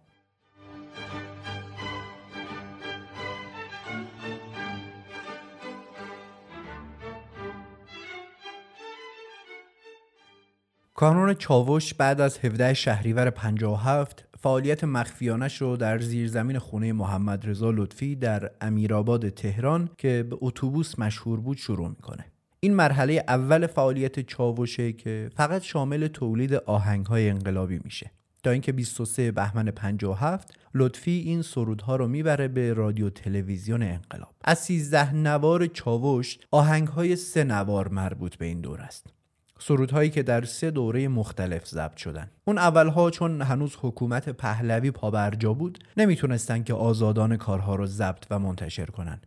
کانون 10.97 11.33
چاوش 11.33 11.93
بعد 11.93 12.21
از 12.21 12.37
17 12.37 12.73
شهریور 12.73 13.29
57 13.29 14.25
فعالیت 14.39 14.83
مخفیانش 14.83 15.61
رو 15.61 15.77
در 15.77 15.99
زیرزمین 15.99 16.59
خونه 16.59 16.93
محمد 16.93 17.49
رضا 17.49 17.71
لطفی 17.71 18.15
در 18.15 18.51
امیرآباد 18.61 19.29
تهران 19.29 19.89
که 19.97 20.25
به 20.29 20.37
اتوبوس 20.41 20.99
مشهور 20.99 21.39
بود 21.39 21.57
شروع 21.57 21.89
می‌کنه. 21.89 22.25
این 22.59 22.73
مرحله 22.73 23.23
اول 23.27 23.67
فعالیت 23.67 24.19
چاوشه 24.19 24.93
که 24.93 25.29
فقط 25.35 25.61
شامل 25.61 26.07
تولید 26.07 26.53
آهنگهای 26.53 27.29
انقلابی 27.29 27.79
میشه. 27.83 28.11
تا 28.43 28.51
اینکه 28.51 28.71
23 28.71 29.31
بهمن 29.31 29.65
57 29.65 30.53
لطفی 30.73 31.11
این 31.11 31.41
سرودها 31.41 31.95
رو 31.95 32.07
می‌بره 32.07 32.47
به 32.47 32.73
رادیو 32.73 33.09
تلویزیون 33.09 33.83
انقلاب. 33.83 34.35
از 34.43 34.59
13 34.59 35.13
نوار 35.13 35.67
چاوش 35.67 36.37
آهنگهای 36.51 37.15
سه 37.15 37.43
نوار 37.43 37.87
مربوط 37.87 38.35
به 38.35 38.45
این 38.45 38.61
دور 38.61 38.81
است. 38.81 39.15
سرودهایی 39.59 40.09
که 40.09 40.23
در 40.23 40.45
سه 40.45 40.71
دوره 40.71 41.07
مختلف 41.07 41.65
ضبط 41.67 41.97
شدن. 41.97 42.31
اون 42.45 42.57
اولها 42.57 43.11
چون 43.11 43.41
هنوز 43.41 43.75
حکومت 43.81 44.29
پهلوی 44.29 44.91
پابرجا 44.91 45.53
بود 45.53 45.79
نمی‌تونستن 45.97 46.63
که 46.63 46.73
آزادان 46.73 47.37
کارها 47.37 47.75
رو 47.75 47.85
ضبط 47.85 48.25
و 48.29 48.39
منتشر 48.39 48.85
کنن. 48.85 49.21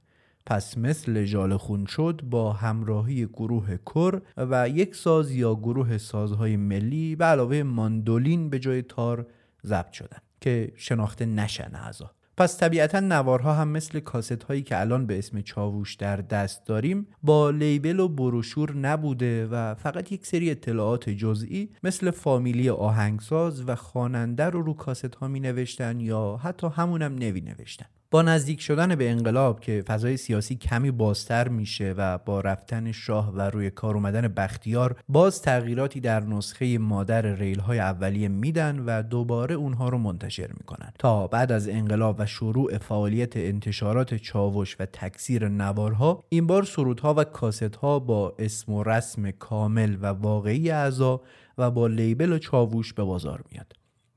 پس 0.46 0.78
مثل 0.78 1.24
جال 1.24 1.56
خون 1.56 1.86
شد 1.86 2.20
با 2.30 2.52
همراهی 2.52 3.26
گروه 3.26 3.76
کر 3.76 4.20
و 4.36 4.68
یک 4.68 4.94
ساز 4.94 5.30
یا 5.30 5.54
گروه 5.54 5.98
سازهای 5.98 6.56
ملی 6.56 7.16
به 7.16 7.24
علاوه 7.24 7.62
ماندولین 7.62 8.50
به 8.50 8.58
جای 8.58 8.82
تار 8.82 9.26
ضبط 9.66 9.92
شدن 9.92 10.18
که 10.40 10.72
شناخته 10.76 11.26
نشن 11.26 11.70
اعضا. 11.74 12.10
پس 12.38 12.58
طبیعتا 12.58 13.00
نوارها 13.00 13.54
هم 13.54 13.68
مثل 13.68 14.00
کاست 14.00 14.42
هایی 14.42 14.62
که 14.62 14.80
الان 14.80 15.06
به 15.06 15.18
اسم 15.18 15.40
چاووش 15.40 15.94
در 15.94 16.16
دست 16.16 16.66
داریم 16.66 17.06
با 17.22 17.50
لیبل 17.50 18.00
و 18.00 18.08
بروشور 18.08 18.76
نبوده 18.76 19.46
و 19.46 19.74
فقط 19.74 20.12
یک 20.12 20.26
سری 20.26 20.50
اطلاعات 20.50 21.10
جزئی 21.10 21.70
مثل 21.82 22.10
فامیلی 22.10 22.70
آهنگساز 22.70 23.68
و 23.68 23.74
خواننده 23.74 24.44
رو 24.44 24.62
رو 24.62 24.74
کاست 24.74 25.14
ها 25.14 25.28
می 25.28 25.40
نوشتن 25.40 26.00
یا 26.00 26.40
حتی 26.42 26.66
همونم 26.66 27.14
نوی 27.14 27.40
نوشتن 27.40 27.86
با 28.10 28.22
نزدیک 28.22 28.60
شدن 28.60 28.94
به 28.94 29.10
انقلاب 29.10 29.60
که 29.60 29.84
فضای 29.86 30.16
سیاسی 30.16 30.56
کمی 30.56 30.90
بازتر 30.90 31.48
میشه 31.48 31.94
و 31.96 32.18
با 32.18 32.40
رفتن 32.40 32.92
شاه 32.92 33.32
و 33.34 33.40
روی 33.40 33.70
کار 33.70 33.94
اومدن 33.94 34.28
بختیار 34.28 34.96
باز 35.08 35.42
تغییراتی 35.42 36.00
در 36.00 36.20
نسخه 36.20 36.78
مادر 36.78 37.22
ریل 37.22 37.60
های 37.60 37.78
اولیه 37.78 38.28
میدن 38.28 38.78
و 38.78 39.02
دوباره 39.02 39.54
اونها 39.54 39.88
رو 39.88 39.98
منتشر 39.98 40.48
می‌کنن. 40.52 40.92
تا 40.98 41.26
بعد 41.26 41.52
از 41.52 41.68
انقلاب 41.68 42.16
و 42.18 42.26
شروع 42.26 42.78
فعالیت 42.78 43.36
انتشارات 43.36 44.14
چاوش 44.14 44.76
و 44.80 44.86
تکثیر 44.86 45.48
نوارها 45.48 46.24
این 46.28 46.46
بار 46.46 46.64
سرودها 46.64 47.14
و 47.14 47.24
کاست 47.24 47.76
ها 47.76 47.98
با 47.98 48.34
اسم 48.38 48.72
و 48.72 48.82
رسم 48.82 49.30
کامل 49.30 49.96
و 50.00 50.06
واقعی 50.06 50.70
اعضا 50.70 51.20
و 51.58 51.70
با 51.70 51.86
لیبل 51.86 52.32
و 52.32 52.38
چاووش 52.38 52.92
به 52.92 53.04
بازار 53.04 53.44
میاد. 53.52 53.72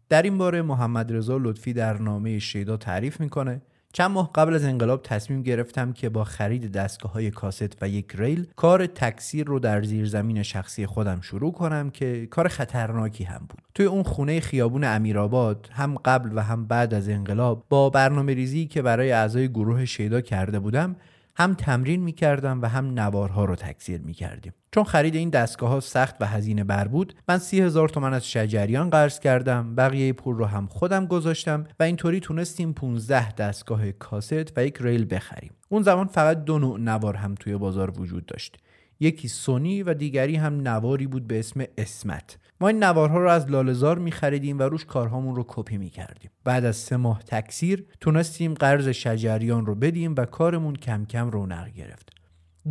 در 0.10 0.22
این 0.22 0.38
باره 0.38 0.62
محمد 0.62 1.14
رضا 1.14 1.38
لطفی 1.38 1.74
در 1.74 1.98
نامه 1.98 2.40
شیدا 2.40 2.78
تعریف 2.78 3.20
می‌کنه. 3.20 3.62
چند 3.94 4.12
ماه 4.12 4.32
قبل 4.36 4.54
از 4.54 4.64
انقلاب 4.64 5.02
تصمیم 5.04 5.42
گرفتم 5.42 5.94
که 5.94 6.10
با 6.10 6.24
خرید 6.24 6.72
دستگاه 6.72 7.12
های 7.12 7.32
کاست 7.32 7.78
و 7.82 7.90
یک 7.90 8.12
ریل 8.16 8.48
کار 8.56 8.86
تکثیر 8.86 9.46
رو 9.48 9.60
در 9.60 9.84
زیرزمین 9.84 10.44
شخصی 10.44 10.86
خودم 10.86 11.22
شروع 11.22 11.52
کنم 11.52 11.90
که 11.90 12.26
کار 12.26 12.48
خطرناکی 12.48 13.24
هم 13.24 13.46
بود. 13.50 13.62
توی 13.76 13.86
اون 13.86 14.04
خونه 14.04 14.40
خیابون 14.40 14.84
امیرآباد 14.84 15.70
هم 15.72 15.96
قبل 16.06 16.30
و 16.36 16.40
هم 16.40 16.66
بعد 16.66 16.94
از 16.94 17.10
انقلاب 17.10 17.66
با 17.70 17.90
برنامه 17.90 18.34
ریزی 18.34 18.66
که 18.66 18.82
برای 18.82 19.12
اعضای 19.12 19.50
گروه 19.50 19.86
شیدا 19.86 20.22
کرده 20.22 20.60
بودم 20.60 20.96
هم 21.42 21.54
تمرین 21.54 22.04
می‌کردم 22.04 22.62
و 22.62 22.66
هم 22.66 23.00
نوارها 23.00 23.46
رو 23.46 23.56
تکثیر 23.56 24.02
می‌کردیم. 24.02 24.54
چون 24.72 24.84
خرید 24.84 25.16
این 25.16 25.30
دستگاه 25.30 25.70
ها 25.70 25.80
سخت 25.80 26.16
و 26.20 26.26
هزینه 26.26 26.64
بر 26.64 26.88
بود 26.88 27.16
من 27.30 27.38
سی 27.38 27.62
هزار 27.62 27.90
تومن 27.90 28.14
از 28.14 28.32
شجریان 28.32 28.90
قرض 28.90 29.20
کردم 29.20 29.76
بقیه 29.76 30.14
پول 30.14 30.36
رو 30.36 30.46
هم 30.46 30.68
خودم 30.68 31.06
گذاشتم 31.06 31.64
و 31.80 31.84
اینطوری 31.84 32.20
تونستیم 32.20 32.74
15 32.74 33.32
دستگاه 33.32 33.92
کاست 33.92 34.58
و 34.58 34.66
یک 34.66 34.78
ریل 34.82 35.16
بخریم. 35.16 35.52
اون 35.70 35.82
زمان 35.82 36.08
فقط 36.08 36.44
دو 36.44 36.60
نوع 36.60 36.80
نوار 36.80 37.16
هم 37.16 37.36
توی 37.36 37.58
بازار 37.58 38.00
وجود 38.00 38.26
داشت. 38.26 38.58
یکی 39.02 39.28
سونی 39.28 39.84
و 39.84 39.94
دیگری 39.94 40.36
هم 40.36 40.68
نواری 40.68 41.08
بود 41.08 41.28
به 41.28 41.40
اسم 41.40 41.64
اسمت. 41.78 42.38
ما 42.60 42.68
این 42.68 42.84
نوارها 42.84 43.20
رو 43.20 43.30
از 43.30 43.52
لالزار 43.52 44.00
می 44.00 44.12
خریدیم 44.12 44.60
و 44.60 44.62
روش 44.62 44.86
کارهامون 44.86 45.36
رو 45.36 45.46
کپی 45.48 45.78
می 45.78 45.90
کردیم 45.90 46.32
بعد 46.44 46.66
از 46.66 46.76
سه 46.76 46.98
ماه 46.98 47.24
تکثیر 47.24 47.86
تونستیم 48.00 48.54
قرض 48.54 48.88
شجریان 48.88 49.66
رو 49.66 49.76
بدیم 49.76 50.16
و 50.18 50.26
کارمون 50.26 50.76
کم 50.76 51.06
کم 51.06 51.30
رونق 51.30 51.70
گرفت. 51.70 52.21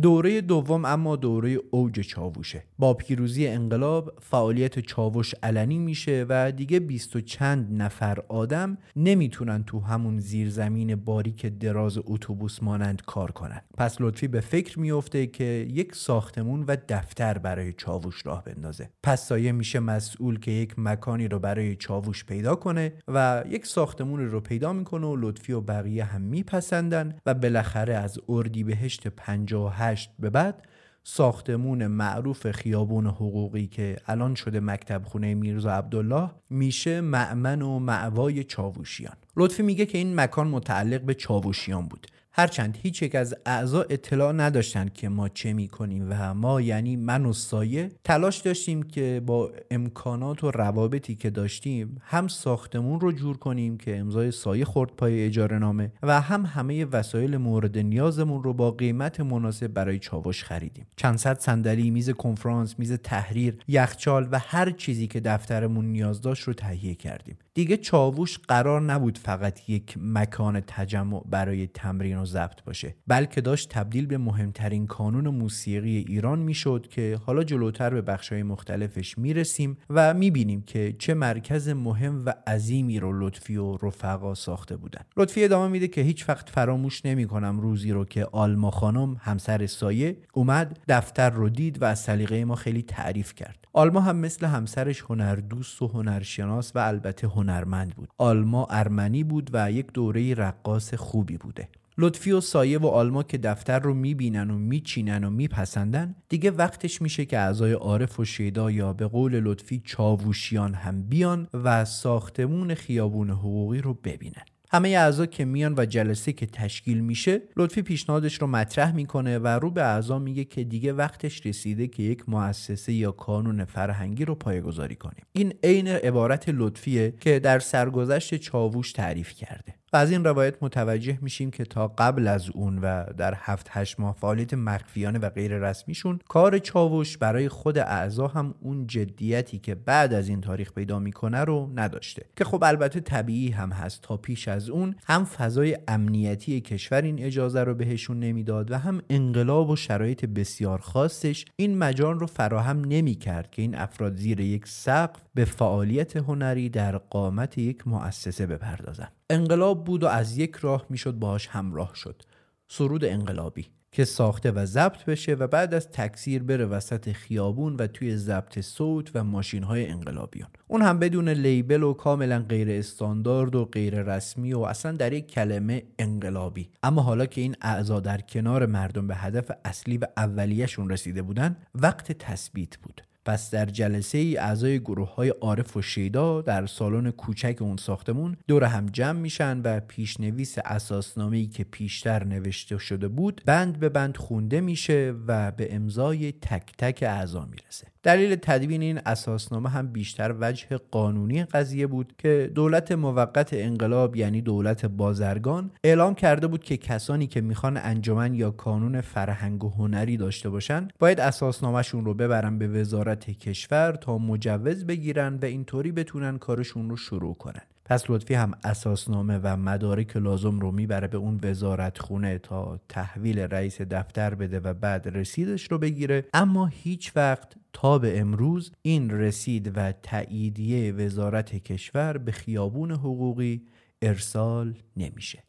دوره 0.01 0.41
دوم 0.41 0.85
اما 0.85 1.15
دوره 1.15 1.57
اوج 1.71 1.99
چاووشه 1.99 2.63
با 2.79 2.93
پیروزی 2.93 3.47
انقلاب 3.47 4.13
فعالیت 4.21 4.79
چاوش 4.79 5.35
علنی 5.43 5.79
میشه 5.79 6.25
و 6.29 6.51
دیگه 6.51 6.79
بیست 6.79 7.15
و 7.15 7.21
چند 7.21 7.81
نفر 7.81 8.19
آدم 8.29 8.77
نمی‌تونن 8.95 9.63
تو 9.63 9.79
همون 9.79 10.19
زیرزمین 10.19 10.95
باریک 10.95 11.45
دراز 11.45 11.97
اتوبوس 12.05 12.63
مانند 12.63 13.01
کار 13.05 13.31
کنن. 13.31 13.61
پس 13.77 14.01
لطفی 14.01 14.27
به 14.27 14.39
فکر 14.39 14.79
میفته 14.79 15.27
که 15.27 15.67
یک 15.69 15.95
ساختمون 15.95 16.63
و 16.67 16.77
دفتر 16.89 17.37
برای 17.37 17.73
چاووش 17.73 18.25
راه 18.25 18.43
بندازه. 18.43 18.89
پس 19.03 19.27
سایه 19.27 19.51
میشه 19.51 19.79
مسئول 19.79 20.39
که 20.39 20.51
یک 20.51 20.73
مکانی 20.77 21.27
رو 21.27 21.39
برای 21.39 21.75
چاووش 21.75 22.25
پیدا 22.25 22.55
کنه 22.55 22.93
و 23.07 23.43
یک 23.49 23.65
ساختمون 23.65 24.19
رو 24.19 24.41
پیدا 24.41 24.73
می‌کنه 24.73 25.07
و 25.07 25.15
لطفی 25.15 25.53
و 25.53 25.61
بقیه 25.61 26.03
هم 26.03 26.21
میپسندن 26.21 27.15
و 27.25 27.33
بالاخره 27.33 27.93
از 27.93 28.19
اردیبهشت 28.29 29.07
50 29.07 29.80
هشت 29.81 30.11
به 30.19 30.29
بعد 30.29 30.67
ساختمون 31.03 31.87
معروف 31.87 32.51
خیابون 32.51 33.07
حقوقی 33.07 33.67
که 33.67 33.97
الان 34.07 34.35
شده 34.35 34.59
مکتب 34.59 35.01
خونه 35.05 35.33
میرزا 35.33 35.71
عبدالله 35.71 36.31
میشه 36.49 37.01
معمن 37.01 37.61
و 37.61 37.79
معوای 37.79 38.43
چاووشیان 38.43 39.15
لطفی 39.37 39.63
میگه 39.63 39.85
که 39.85 39.97
این 39.97 40.15
مکان 40.15 40.47
متعلق 40.47 41.01
به 41.01 41.13
چاووشیان 41.13 41.87
بود. 41.87 42.07
هرچند 42.33 42.77
هیچ 42.81 43.01
یک 43.01 43.15
از 43.15 43.35
اعضا 43.45 43.81
اطلاع 43.81 44.33
نداشتند 44.33 44.93
که 44.93 45.09
ما 45.09 45.29
چه 45.29 45.53
می‌کنیم 45.53 46.07
و 46.09 46.33
ما 46.33 46.61
یعنی 46.61 46.95
من 46.95 47.25
و 47.25 47.33
سایه 47.33 47.91
تلاش 48.03 48.37
داشتیم 48.37 48.83
که 48.83 49.21
با 49.25 49.51
امکانات 49.71 50.43
و 50.43 50.51
روابطی 50.51 51.15
که 51.15 51.29
داشتیم 51.29 52.01
هم 52.01 52.27
ساختمون 52.27 52.99
رو 52.99 53.11
جور 53.11 53.37
کنیم 53.37 53.77
که 53.77 53.97
امضای 53.97 54.31
سایه 54.31 54.65
خورد 54.65 54.89
پای 54.89 55.25
اجاره 55.25 55.59
نامه 55.59 55.91
و 56.03 56.21
هم 56.21 56.45
همه 56.45 56.85
وسایل 56.85 57.37
مورد 57.37 57.77
نیازمون 57.77 58.43
رو 58.43 58.53
با 58.53 58.71
قیمت 58.71 59.19
مناسب 59.19 59.67
برای 59.67 59.99
چاوش 59.99 60.43
خریدیم. 60.43 60.87
چند 60.95 61.17
صد 61.17 61.39
صندلی 61.39 61.91
میز 61.91 62.09
کنفرانس 62.09 62.79
میز 62.79 62.93
تحریر 62.93 63.57
یخچال 63.67 64.29
و 64.31 64.39
هر 64.39 64.71
چیزی 64.71 65.07
که 65.07 65.19
دفترمون 65.19 65.85
نیاز 65.85 66.21
داشت 66.21 66.43
رو 66.43 66.53
تهیه 66.53 66.95
کردیم. 66.95 67.37
دیگه 67.53 67.77
چاووش 67.77 68.39
قرار 68.39 68.81
نبود 68.81 69.17
فقط 69.17 69.69
یک 69.69 69.97
مکان 70.01 70.59
تجمع 70.67 71.23
برای 71.29 71.67
تمرین 71.67 72.20
و 72.21 72.25
ضبط 72.25 72.63
باشه. 72.63 72.95
بلکه 73.07 73.41
داشت 73.41 73.69
تبدیل 73.69 74.05
به 74.05 74.17
مهمترین 74.17 74.87
کانون 74.87 75.27
موسیقی 75.27 76.05
ایران 76.07 76.39
می‌شد 76.39 76.87
که 76.89 77.19
حالا 77.25 77.43
جلوتر 77.43 77.89
به 77.89 78.01
بخشهای 78.01 78.43
مختلفش 78.43 79.17
می‌رسیم 79.17 79.77
و 79.89 80.13
می‌بینیم 80.13 80.61
که 80.61 80.95
چه 80.99 81.13
مرکز 81.13 81.69
مهم 81.69 82.25
و 82.25 82.33
عظیمی 82.47 82.99
رو 82.99 83.27
لطفی 83.27 83.57
و 83.57 83.77
رفقا 83.81 84.33
ساخته 84.33 84.77
بودن. 84.77 85.01
لطفی 85.17 85.43
ادامه 85.43 85.67
میده 85.67 85.87
که 85.87 86.01
هیچ 86.01 86.29
وقت 86.29 86.49
فراموش 86.49 87.05
نمی‌کنم 87.05 87.59
روزی 87.59 87.91
رو 87.91 88.05
که 88.05 88.25
آلما 88.25 88.71
خانم 88.71 89.17
همسر 89.19 89.65
سایه 89.65 90.17
اومد 90.33 90.79
دفتر 90.87 91.29
رو 91.29 91.49
دید 91.49 91.81
و 91.81 91.85
از 91.85 91.99
سلیقه 91.99 92.45
ما 92.45 92.55
خیلی 92.55 92.81
تعریف 92.81 93.33
کرد. 93.35 93.67
آلما 93.73 94.01
هم 94.01 94.17
مثل 94.17 94.45
همسرش 94.45 95.01
هنردوست 95.01 95.81
و 95.81 95.87
هنرشناس 95.87 96.71
و 96.75 96.79
البته 96.79 97.27
هنرمند 97.27 97.95
بود. 97.95 98.09
آلما 98.17 98.67
ارمنی 98.69 99.23
بود 99.23 99.49
و 99.53 99.71
یک 99.71 99.87
دوره 99.93 100.33
رقاص 100.33 100.93
خوبی 100.93 101.37
بوده. 101.37 101.69
لطفی 101.97 102.31
و 102.31 102.41
سایه 102.41 102.77
و 102.77 102.87
آلما 102.87 103.23
که 103.23 103.37
دفتر 103.37 103.79
رو 103.79 103.93
می‌بینن 103.93 104.51
و 104.51 104.57
میچینن 104.57 105.23
و 105.23 105.29
میپسندن 105.29 106.15
دیگه 106.29 106.51
وقتش 106.51 107.01
میشه 107.01 107.25
که 107.25 107.37
اعضای 107.37 107.71
عارف 107.71 108.19
و 108.19 108.25
شیدا 108.25 108.71
یا 108.71 108.93
به 108.93 109.07
قول 109.07 109.39
لطفی 109.39 109.81
چاووشیان 109.85 110.73
هم 110.73 111.03
بیان 111.03 111.47
و 111.53 111.85
ساختمون 111.85 112.73
خیابون 112.73 113.29
حقوقی 113.29 113.81
رو 113.81 113.93
ببینن. 113.93 114.43
همه 114.73 114.89
اعضا 114.89 115.25
که 115.25 115.45
میان 115.45 115.73
و 115.77 115.85
جلسه 115.85 116.33
که 116.33 116.45
تشکیل 116.45 116.99
میشه 116.99 117.41
لطفی 117.57 117.81
پیشنهادش 117.81 118.41
رو 118.41 118.47
مطرح 118.47 118.95
می‌کنه 118.95 119.39
و 119.39 119.47
رو 119.47 119.71
به 119.71 119.83
اعضا 119.83 120.19
میگه 120.19 120.43
که 120.43 120.63
دیگه 120.63 120.93
وقتش 120.93 121.45
رسیده 121.45 121.87
که 121.87 122.03
یک 122.03 122.29
مؤسسه 122.29 122.93
یا 122.93 123.11
کانون 123.11 123.65
فرهنگی 123.65 124.25
رو 124.25 124.35
پایگذاری 124.35 124.95
کنیم. 124.95 125.25
این 125.33 125.53
عین 125.63 125.87
عبارت 125.87 126.49
لطفیه 126.49 127.13
که 127.19 127.39
در 127.39 127.59
سرگذشت 127.59 128.35
چاووش 128.35 128.91
تعریف 128.91 129.33
کرده. 129.33 129.80
و 129.93 129.97
از 129.97 130.11
این 130.11 130.23
روایت 130.23 130.63
متوجه 130.63 131.19
میشیم 131.21 131.51
که 131.51 131.65
تا 131.65 131.87
قبل 131.87 132.27
از 132.27 132.49
اون 132.49 132.77
و 132.77 133.05
در 133.17 133.33
هفت 133.37 133.67
هشت 133.69 133.99
ماه 133.99 134.15
فعالیت 134.15 134.53
مخفیانه 134.53 135.19
و 135.19 135.29
غیر 135.29 135.57
رسمیشون 135.57 136.19
کار 136.29 136.59
چاوش 136.59 137.17
برای 137.17 137.49
خود 137.49 137.77
اعضا 137.77 138.27
هم 138.27 138.55
اون 138.59 138.87
جدیتی 138.87 139.59
که 139.59 139.75
بعد 139.75 140.13
از 140.13 140.29
این 140.29 140.41
تاریخ 140.41 140.73
پیدا 140.73 140.99
می‌کنه 140.99 141.39
رو 141.39 141.71
نداشته. 141.75 142.25
که 142.35 142.43
خب 142.43 142.63
البته 142.63 142.99
طبیعی 142.99 143.49
هم 143.49 143.71
هست 143.71 144.01
تا 144.01 144.17
پیش 144.17 144.47
از 144.47 144.69
اون 144.69 144.95
هم 145.05 145.25
فضای 145.25 145.77
امنیتی 145.87 146.61
کشور 146.61 147.01
این 147.01 147.23
اجازه 147.23 147.63
رو 147.63 147.75
بهشون 147.75 148.19
نمی‌داد 148.19 148.71
و 148.71 148.77
هم 148.77 149.01
انقلاب 149.09 149.69
و 149.69 149.75
شرایط 149.75 150.25
بسیار 150.25 150.79
خاصش 150.79 151.45
این 151.55 151.77
مجال 151.77 152.19
رو 152.19 152.27
فراهم 152.27 152.81
نمی‌کرد 152.85 153.51
که 153.51 153.61
این 153.61 153.75
افراد 153.75 154.15
زیر 154.15 154.39
یک 154.39 154.67
سقف 154.67 155.19
به 155.33 155.45
فعالیت 155.45 156.17
هنری 156.17 156.69
در 156.69 156.97
قامت 156.97 157.57
یک 157.57 157.87
مؤسسه 157.87 158.45
بپردازن. 158.45 159.07
انقلاب 159.31 159.83
بود 159.83 160.03
و 160.03 160.07
از 160.07 160.37
یک 160.37 160.55
راه 160.55 160.85
می‌شد 160.89 161.11
باهاش 161.11 161.47
همراه 161.47 161.91
شد. 161.95 162.21
سرود 162.67 163.05
انقلابی 163.05 163.67
که 163.91 164.05
ساخته 164.05 164.51
و 164.51 164.65
ضبط 164.65 165.05
بشه 165.05 165.33
و 165.33 165.47
بعد 165.47 165.73
از 165.73 165.89
تکثیر 165.89 166.43
بره 166.43 166.65
وسط 166.65 167.11
خیابون 167.11 167.75
و 167.75 167.87
توی 167.87 168.17
ضبط 168.17 168.59
صوت 168.59 169.11
و 169.15 169.23
ماشین 169.23 169.63
های 169.63 169.87
انقلابیان. 169.87 170.49
اون 170.67 170.81
هم 170.81 170.99
بدون 170.99 171.29
لیبل 171.29 171.83
و 171.83 171.93
کاملا 171.93 172.39
غیر 172.39 172.71
استاندارد 172.71 173.55
و 173.55 173.65
غیر 173.65 174.01
رسمی 174.01 174.53
و 174.53 174.59
اصلا 174.59 174.91
در 174.91 175.13
یک 175.13 175.27
کلمه 175.27 175.83
انقلابی. 175.99 176.69
اما 176.83 177.01
حالا 177.01 177.25
که 177.25 177.41
این 177.41 177.55
اعضا 177.61 177.99
در 177.99 178.21
کنار 178.21 178.65
مردم 178.65 179.07
به 179.07 179.15
هدف 179.15 179.51
اصلی 179.65 179.97
و 179.97 180.05
اولیهشون 180.17 180.89
رسیده 180.89 181.21
بودن 181.21 181.57
وقت 181.75 182.11
تثبیت 182.11 182.77
بود. 182.77 183.01
پس 183.25 183.51
در 183.51 183.65
جلسه 183.65 184.17
ای 184.17 184.37
اعضای 184.37 184.79
گروه 184.79 185.15
های 185.15 185.29
عارف 185.29 185.77
و 185.77 185.81
شیدا 185.81 186.41
در 186.41 186.65
سالن 186.65 187.11
کوچک 187.11 187.57
اون 187.61 187.77
ساختمون 187.77 188.37
دور 188.47 188.63
هم 188.63 188.85
جمع 188.85 189.19
میشن 189.19 189.61
و 189.63 189.79
پیشنویس 189.79 190.57
اساسنامه 190.65 191.37
ای 191.37 191.47
که 191.47 191.63
پیشتر 191.63 192.23
نوشته 192.23 192.77
شده 192.77 193.07
بود 193.07 193.41
بند 193.45 193.79
به 193.79 193.89
بند 193.89 194.17
خونده 194.17 194.61
میشه 194.61 195.13
و 195.27 195.51
به 195.51 195.75
امضای 195.75 196.31
تک 196.31 196.71
تک 196.77 197.03
اعضا 197.03 197.45
می‌رسه. 197.45 197.90
دلیل 198.03 198.35
تدوین 198.35 198.81
این 198.81 198.99
اساسنامه 199.05 199.69
هم 199.69 199.87
بیشتر 199.87 200.35
وجه 200.39 200.67
قانونی 200.91 201.43
قضیه 201.43 201.87
بود 201.87 202.13
که 202.17 202.51
دولت 202.55 202.91
موقت 202.91 203.49
انقلاب 203.53 204.15
یعنی 204.15 204.41
دولت 204.41 204.85
بازرگان 204.85 205.71
اعلام 205.83 206.15
کرده 206.15 206.47
بود 206.47 206.63
که 206.63 206.77
کسانی 206.77 207.27
که 207.27 207.41
می‌خوان 207.41 207.77
انجمن 207.77 208.33
یا 208.33 208.51
کانون 208.51 209.01
فرهنگ 209.01 209.63
و 209.63 209.69
هنری 209.69 210.17
داشته 210.17 210.49
باشن 210.49 210.87
باید 210.99 211.19
اساسنامهشون 211.19 212.05
رو 212.05 212.13
ببرن 212.13 212.57
به 212.57 212.67
وزارت 212.67 213.29
کشور 213.29 213.91
تا 213.91 214.17
مجوز 214.17 214.85
بگیرن 214.85 215.39
و 215.41 215.45
اینطوری 215.45 215.91
بتونن 215.91 216.37
کارشون 216.37 216.89
رو 216.89 216.97
شروع 216.97 217.35
کنن. 217.35 217.70
پس 217.85 218.09
لطفی 218.09 218.33
هم 218.33 218.51
اساسنامه 218.63 219.39
و 219.43 219.57
مدارک 219.57 220.17
لازم 220.17 220.59
رو 220.59 220.71
می‌بره 220.71 221.07
به 221.07 221.17
اون 221.17 221.39
وزارت 221.43 221.99
خونه 221.99 222.37
تا 222.37 222.79
تحویل 222.89 223.39
رئیس 223.39 223.81
دفتر 223.81 224.35
بده 224.35 224.59
و 224.59 224.73
بعد 224.73 225.07
رسیدش 225.07 225.71
رو 225.71 225.77
بگیره. 225.77 226.25
اما 226.33 226.65
هیچ 226.65 227.11
وقت 227.15 227.53
تا 227.73 227.99
به 227.99 228.19
امروز 228.19 228.71
این 228.81 229.11
رسید 229.11 229.71
و 229.75 229.91
تاییدیه 229.91 230.93
وزارت 230.93 231.55
کشور 231.55 232.17
به 232.17 232.31
خیابون 232.31 232.91
حقوقی 232.91 233.61
ارسال 234.01 234.73
نمیشه. 234.97 235.43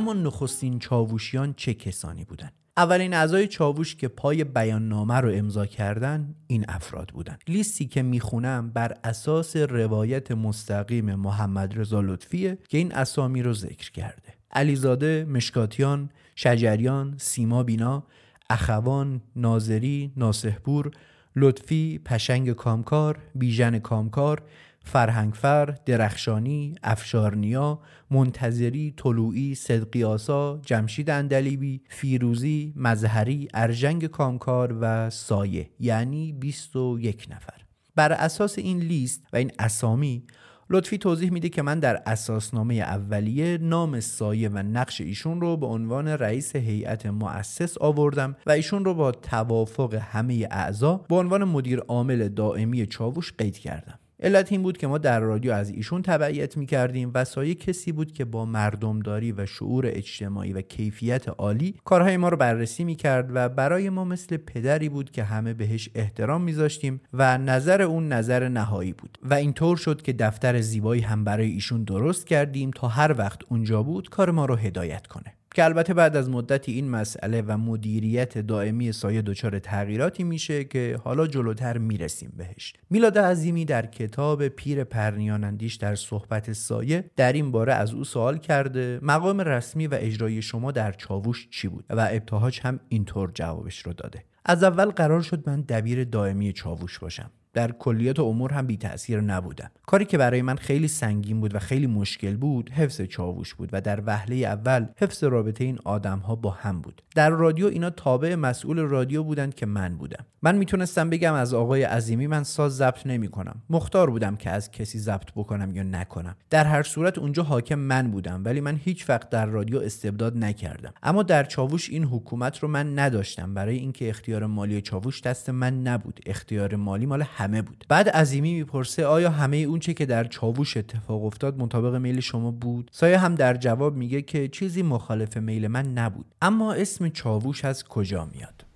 اما 0.00 0.12
نخستین 0.12 0.78
چاووشیان 0.78 1.54
چه 1.56 1.74
کسانی 1.74 2.24
بودند؟ 2.24 2.52
اولین 2.76 3.14
اعضای 3.14 3.48
چاووش 3.48 3.96
که 3.96 4.08
پای 4.08 4.44
بیان 4.44 4.88
نامه 4.88 5.14
رو 5.14 5.30
امضا 5.34 5.66
کردن 5.66 6.34
این 6.46 6.64
افراد 6.68 7.08
بودند. 7.08 7.42
لیستی 7.48 7.86
که 7.86 8.02
می‌خونم 8.02 8.70
بر 8.70 8.94
اساس 9.04 9.56
روایت 9.56 10.30
مستقیم 10.30 11.14
محمد 11.14 11.78
رضا 11.78 12.00
لطفیه 12.00 12.58
که 12.68 12.78
این 12.78 12.94
اسامی 12.94 13.42
رو 13.42 13.54
ذکر 13.54 13.90
کرده. 13.92 14.34
علیزاده 14.50 15.24
مشکاتیان 15.24 16.10
شجریان 16.34 17.14
سیما 17.18 17.62
بینا 17.62 18.04
اخوان 18.50 19.20
ناظری 19.36 20.12
ناسهپور 20.16 20.90
لطفی 21.36 22.00
پشنگ 22.04 22.52
کامکار 22.52 23.18
بیژن 23.34 23.78
کامکار 23.78 24.42
فرهنگفر، 24.84 25.74
درخشانی، 25.86 26.74
افشارنیا، 26.82 27.80
منتظری، 28.10 28.94
طلوعی، 28.96 29.54
صدقیاسا، 29.54 30.60
جمشید 30.66 31.10
اندلیبی، 31.10 31.82
فیروزی، 31.88 32.72
مظهری، 32.76 33.48
ارجنگ 33.54 34.06
کامکار 34.06 34.78
و 34.80 35.10
سایه 35.10 35.70
یعنی 35.80 36.32
21 36.32 37.26
نفر. 37.30 37.60
بر 37.96 38.12
اساس 38.12 38.58
این 38.58 38.78
لیست 38.78 39.26
و 39.32 39.36
این 39.36 39.50
اسامی 39.58 40.24
لطفی 40.72 40.98
توضیح 40.98 41.32
میده 41.32 41.48
که 41.48 41.62
من 41.62 41.80
در 41.80 42.02
اساسنامه 42.06 42.74
اولیه 42.74 43.58
نام 43.58 44.00
سایه 44.00 44.48
و 44.48 44.58
نقش 44.58 45.00
ایشون 45.00 45.40
رو 45.40 45.56
به 45.56 45.66
عنوان 45.66 46.08
رئیس 46.08 46.56
هیئت 46.56 47.06
مؤسس 47.06 47.78
آوردم 47.78 48.36
و 48.46 48.50
ایشون 48.50 48.84
رو 48.84 48.94
با 48.94 49.12
توافق 49.12 49.94
همه 49.94 50.48
اعضا 50.50 50.96
به 50.96 51.16
عنوان 51.16 51.44
مدیر 51.44 51.80
عامل 51.80 52.28
دائمی 52.28 52.86
چاووش 52.86 53.32
قید 53.38 53.58
کردم. 53.58 53.99
علت 54.22 54.52
این 54.52 54.62
بود 54.62 54.78
که 54.78 54.86
ما 54.86 54.98
در 54.98 55.20
رادیو 55.20 55.52
از 55.52 55.70
ایشون 55.70 56.02
تبعیت 56.02 56.56
می 56.56 56.66
کردیم 56.66 57.10
و 57.14 57.24
سایه 57.24 57.54
کسی 57.54 57.92
بود 57.92 58.12
که 58.12 58.24
با 58.24 58.44
مردمداری 58.44 59.32
و 59.32 59.46
شعور 59.46 59.86
اجتماعی 59.86 60.52
و 60.52 60.60
کیفیت 60.60 61.28
عالی 61.28 61.74
کارهای 61.84 62.16
ما 62.16 62.28
رو 62.28 62.36
بررسی 62.36 62.84
می 62.84 62.96
کرد 62.96 63.30
و 63.34 63.48
برای 63.48 63.90
ما 63.90 64.04
مثل 64.04 64.36
پدری 64.36 64.88
بود 64.88 65.10
که 65.10 65.24
همه 65.24 65.54
بهش 65.54 65.90
احترام 65.94 66.42
میذاشتیم 66.42 67.00
و 67.12 67.38
نظر 67.38 67.82
اون 67.82 68.12
نظر 68.12 68.48
نهایی 68.48 68.92
بود. 68.92 69.18
و 69.22 69.34
اینطور 69.34 69.76
شد 69.76 70.02
که 70.02 70.12
دفتر 70.12 70.60
زیبایی 70.60 71.02
هم 71.02 71.24
برای 71.24 71.50
ایشون 71.50 71.84
درست 71.84 72.26
کردیم 72.26 72.70
تا 72.70 72.88
هر 72.88 73.14
وقت 73.18 73.40
اونجا 73.48 73.82
بود 73.82 74.08
کار 74.08 74.30
ما 74.30 74.44
رو 74.46 74.56
هدایت 74.56 75.06
کنه. 75.06 75.39
که 75.54 75.64
البته 75.64 75.94
بعد 75.94 76.16
از 76.16 76.30
مدتی 76.30 76.72
این 76.72 76.90
مسئله 76.90 77.42
و 77.42 77.56
مدیریت 77.56 78.38
دائمی 78.38 78.92
سایه 78.92 79.22
دچار 79.22 79.58
تغییراتی 79.58 80.24
میشه 80.24 80.64
که 80.64 81.00
حالا 81.04 81.26
جلوتر 81.26 81.78
می‌رسیم 81.78 82.32
بهش. 82.36 82.72
میلاد 82.90 83.18
عظیمی 83.18 83.64
در 83.64 83.86
کتاب 83.86 84.48
پیر 84.48 84.84
پرنیانندیش 84.84 85.74
در 85.74 85.94
صحبت 85.94 86.52
سایه 86.52 87.10
در 87.16 87.32
این 87.32 87.50
باره 87.50 87.72
از 87.72 87.94
او 87.94 88.04
سوال 88.04 88.38
کرده 88.38 88.98
مقام 89.02 89.40
رسمی 89.40 89.86
و 89.86 89.94
اجرایی 90.00 90.42
شما 90.42 90.72
در 90.72 90.92
چاووش 90.92 91.48
چی 91.50 91.68
بود؟ 91.68 91.84
و 91.90 92.08
ابتهاج 92.10 92.60
هم 92.62 92.80
اینطور 92.88 93.30
جوابش 93.34 93.78
رو 93.78 93.92
داده. 93.92 94.24
از 94.44 94.64
اول 94.64 94.90
قرار 94.90 95.20
شد 95.20 95.48
من 95.48 95.60
دبیر 95.60 96.04
دائمی 96.04 96.52
چاووش 96.52 96.98
باشم. 96.98 97.30
در 97.52 97.72
کلیات 97.72 98.18
و 98.18 98.24
امور 98.24 98.52
هم 98.52 98.66
بی 98.66 98.76
تاثیر 98.76 99.20
نبودم 99.20 99.70
کاری 99.86 100.04
که 100.04 100.18
برای 100.18 100.42
من 100.42 100.56
خیلی 100.56 100.88
سنگین 100.88 101.40
بود 101.40 101.54
و 101.54 101.58
خیلی 101.58 101.86
مشکل 101.86 102.36
بود 102.36 102.70
حفظ 102.70 103.00
چاووش 103.00 103.54
بود 103.54 103.68
و 103.72 103.80
در 103.80 104.02
وهله 104.06 104.36
اول 104.36 104.86
حفظ 104.96 105.24
رابطه 105.24 105.64
این 105.64 105.78
آدم 105.84 106.18
ها 106.18 106.34
با 106.34 106.50
هم 106.50 106.80
بود. 106.80 107.02
در 107.14 107.30
رادیو 107.30 107.66
اینا 107.66 107.90
تابع 107.90 108.34
مسئول 108.34 108.78
رادیو 108.78 109.22
بودند 109.22 109.54
که 109.54 109.66
من 109.66 109.96
بودم. 109.96 110.26
من 110.42 110.56
می‌تونستم 110.56 111.10
بگم 111.10 111.34
از 111.34 111.54
آقای 111.54 111.82
عظیمی 111.82 112.26
من 112.26 112.42
ساز 112.42 112.76
ضبط 112.76 113.06
نمی 113.06 113.28
کنم 113.28 113.62
مختار 113.70 114.10
بودم 114.10 114.36
که 114.36 114.50
از 114.50 114.70
کسی 114.70 114.98
ضبط 114.98 115.32
بکنم 115.36 115.74
یا 115.74 115.82
نکنم. 115.82 116.36
در 116.50 116.64
هر 116.64 116.82
صورت 116.82 117.18
اونجا 117.18 117.42
حاکم 117.42 117.78
من 117.78 118.10
بودم 118.10 118.42
ولی 118.44 118.60
من 118.60 118.80
هیچ 118.84 119.08
وقت 119.08 119.30
در 119.30 119.46
رادیو 119.46 119.78
استبداد 119.78 120.36
نکردم. 120.36 120.92
اما 121.02 121.22
در 121.22 121.44
چاووش 121.44 121.90
این 121.90 122.04
حکومت 122.04 122.58
رو 122.58 122.68
من 122.68 122.98
نداشتم. 122.98 123.54
برای 123.54 123.76
اینکه 123.76 124.08
اختیار 124.08 124.46
مالی 124.46 124.80
چاووش 124.80 125.20
دست 125.20 125.50
من 125.50 125.82
نبود. 125.82 126.20
اختیار 126.26 126.76
مالی 126.76 127.06
مال 127.06 127.22
همه 127.40 127.62
بود. 127.62 127.84
بعد 127.88 128.08
عظیمی 128.08 128.54
می‌پرسه 128.54 129.06
آیا 129.06 129.30
همه 129.30 129.56
اون 129.56 129.80
چه 129.80 129.94
که 129.94 130.06
در 130.06 130.24
چاووش 130.24 130.76
اتفاق 130.76 131.24
افتاد 131.24 131.58
مطابق 131.58 131.94
میل 131.94 132.20
شما 132.20 132.50
بود؟ 132.50 132.90
سایه 132.92 133.18
هم 133.18 133.34
در 133.34 133.54
جواب 133.54 133.96
میگه 133.96 134.22
که 134.22 134.48
چیزی 134.48 134.82
مخالف 134.82 135.36
میل 135.36 135.66
من 135.66 135.86
نبود. 135.86 136.26
اما 136.42 136.72
اسم 136.72 137.08
چاووش 137.08 137.64
از 137.64 137.84
کجا 137.84 138.24
میاد؟ 138.24 138.69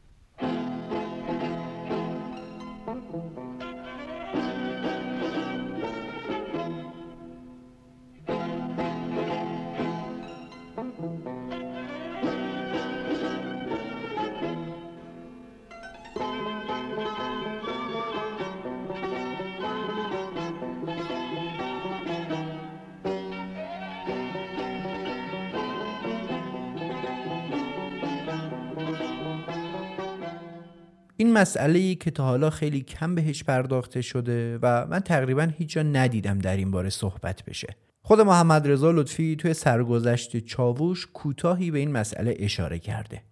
مسئله 31.34 31.78
ای 31.78 31.94
که 31.94 32.10
تا 32.10 32.24
حالا 32.24 32.50
خیلی 32.50 32.80
کم 32.80 33.14
بهش 33.14 33.44
پرداخته 33.44 34.02
شده 34.02 34.58
و 34.62 34.86
من 34.86 35.00
تقریبا 35.00 35.48
هیچ 35.58 35.68
جا 35.68 35.82
ندیدم 35.82 36.38
در 36.38 36.56
این 36.56 36.70
باره 36.70 36.90
صحبت 36.90 37.42
بشه. 37.44 37.76
خود 38.02 38.20
محمد 38.20 38.68
رضا 38.68 38.90
لطفی 38.90 39.36
توی 39.36 39.54
سرگذشت 39.54 40.36
چاووش 40.36 41.08
کوتاهی 41.12 41.70
به 41.70 41.78
این 41.78 41.92
مسئله 41.92 42.36
اشاره 42.38 42.78
کرده. 42.78 43.22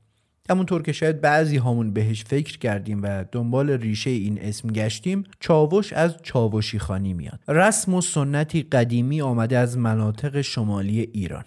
همونطور 0.50 0.82
که 0.82 0.92
شاید 0.92 1.20
بعضی 1.20 1.56
همون 1.56 1.92
بهش 1.92 2.24
فکر 2.24 2.58
کردیم 2.58 3.02
و 3.02 3.24
دنبال 3.32 3.70
ریشه 3.70 4.10
این 4.10 4.38
اسم 4.40 4.68
گشتیم 4.68 5.24
چاوش 5.40 5.92
از 5.92 6.16
چاوشی 6.22 6.78
خانی 6.78 7.14
میاد. 7.14 7.40
رسم 7.48 7.94
و 7.94 8.00
سنتی 8.00 8.62
قدیمی 8.62 9.22
آمده 9.22 9.58
از 9.58 9.78
مناطق 9.78 10.40
شمالی 10.40 11.00
ایران. 11.00 11.44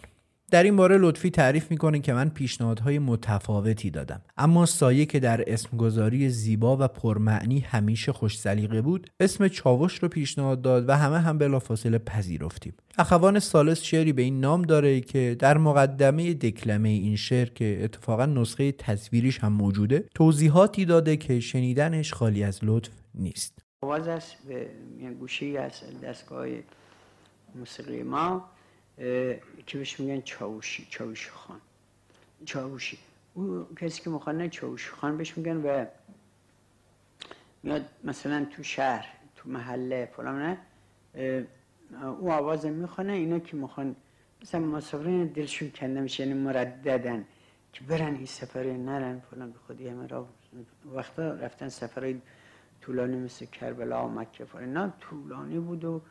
در 0.52 0.64
این 0.64 0.76
باره 0.76 0.98
لطفی 0.98 1.30
تعریف 1.30 1.72
می‌کنه 1.72 2.00
که 2.00 2.14
من 2.14 2.30
پیشنهادهای 2.30 3.00
متفاوتی 3.00 3.90
دادم. 3.90 4.22
اما 4.38 4.66
سایه 4.66 5.06
که 5.06 5.20
در 5.20 5.54
اسمگذاری 5.54 6.30
زیبا 6.30 6.78
و 6.78 6.88
پرمعنی 6.88 7.60
همیشه 7.60 8.12
خوش 8.12 8.40
سلیقه 8.40 8.82
بود 8.82 9.10
اسم 9.20 9.48
چاوش 9.48 10.04
رو 10.04 10.10
پیشنهاد 10.10 10.62
داد 10.62 10.90
و 10.90 10.98
همه 10.98 11.20
هم 11.20 11.38
بلافاصله 11.38 11.98
پذیرفتیم. 11.98 12.74
اخوان 12.98 13.40
سالس 13.40 13.82
شعری 13.82 14.14
به 14.14 14.22
این 14.22 14.40
نام 14.40 14.62
داره 14.62 15.02
که 15.02 15.36
در 15.40 15.58
مقدمه 15.58 16.34
دکلمه 16.34 16.90
این 16.90 17.16
شعر 17.16 17.50
که 17.50 17.80
اتفاقا 17.84 18.26
نسخه 18.26 18.72
تصویریش 18.72 19.40
هم 19.40 19.54
موجوده 19.54 20.06
توضیحاتی 20.16 20.86
داده 20.86 21.18
که 21.18 21.40
شنیدنش 21.40 22.14
خالی 22.14 22.44
از 22.44 22.60
لطف 22.64 22.92
نیست. 23.16 23.60
آواز 23.84 24.08
به 24.48 24.68
گوشی 25.20 25.58
از 25.58 25.72
دستگاه 26.04 26.48
موسیقی 27.56 28.04
ما. 28.04 28.55
که 28.98 29.78
بهش 29.78 30.00
میگن؟ 30.00 30.22
چاوشی 30.22 30.88
چاوشی 30.90 31.30
خان 31.30 31.62
چاوشی. 32.46 32.98
او 33.34 33.68
کسی 33.76 34.02
که 34.02 34.10
مخانه 34.10 34.50
چاوشی 34.50 34.90
خان 34.90 35.18
بهش 35.18 35.38
میگن 35.38 35.58
و 35.58 35.86
میاد 37.64 37.86
مثلا 38.04 38.46
تو 38.46 38.64
شهر 38.64 39.08
تو 39.36 39.50
محله 39.50 40.10
فلان 40.16 40.58
او 42.20 42.32
آواز 42.32 42.66
می‌خونه 42.66 43.14
اینا 43.14 43.40
که 43.40 43.58
می‌خوان 43.58 43.96
مثلا 44.42 44.62
مسافرین 44.62 45.26
دلشون 45.26 45.72
کنده 45.72 46.02
میشه 46.02 46.28
یعنی 46.28 46.40
مرددن 46.40 47.26
که 47.74 47.84
برن 47.84 48.16
این 48.16 48.26
سفره 48.26 48.74
نرن 48.74 49.20
فلان 49.32 49.52
به 49.52 49.60
خودی 49.68 49.88
همه 49.88 50.08
را 50.08 50.28
وقتا 50.94 51.34
رفتن 51.34 51.70
سفرهای 51.70 52.22
طولانی 52.82 53.18
مثل 53.18 53.46
کربلا 53.46 54.08
و 54.08 54.10
مکه 54.10 54.46
فلان 54.46 54.74
نه 54.78 54.94
طولانی 55.00 55.60
بود 55.60 55.86
و 55.86 56.02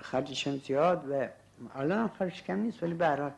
خرجشم 0.00 0.56
زیاد 0.56 1.04
و 1.10 1.28
الان 1.74 1.98
هم 1.98 2.08
خرج 2.08 2.42
کم 2.42 2.58
نیست 2.58 2.82
ولی 2.82 2.94
به 2.94 3.34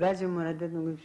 بعضی 0.00 0.26
مردد 0.26 0.70
میگه 0.70 1.02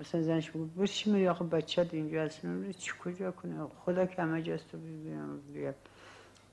مثلا 0.00 0.22
زنش 0.22 0.56
میگه 0.56 0.72
بس 0.74 0.92
چی 0.92 1.10
میری؟ 1.10 1.28
آخه 1.28 1.44
بچه 1.44 1.88
اینجا 1.92 2.22
هست 2.22 2.40
چی 2.78 2.92
کجا 3.04 3.30
کنه 3.30 3.66
خدا 3.84 4.06
که 4.06 4.22
همه 4.22 4.42
جاست 4.42 4.72
بری 4.72 5.72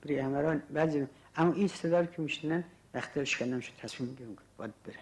بری 0.02 0.18
همه 0.18 0.40
را 0.40 0.56
بعضی 0.70 1.06
اما 1.36 1.52
این 1.52 1.68
صدا 1.68 2.04
که 2.04 2.22
میشنن 2.22 2.64
اختیارش 2.94 3.36
کردم 3.36 3.60
شد 3.60 3.72
تصمیم 3.82 4.10
میگم 4.10 4.36
باید 4.56 4.72
برم 4.84 4.96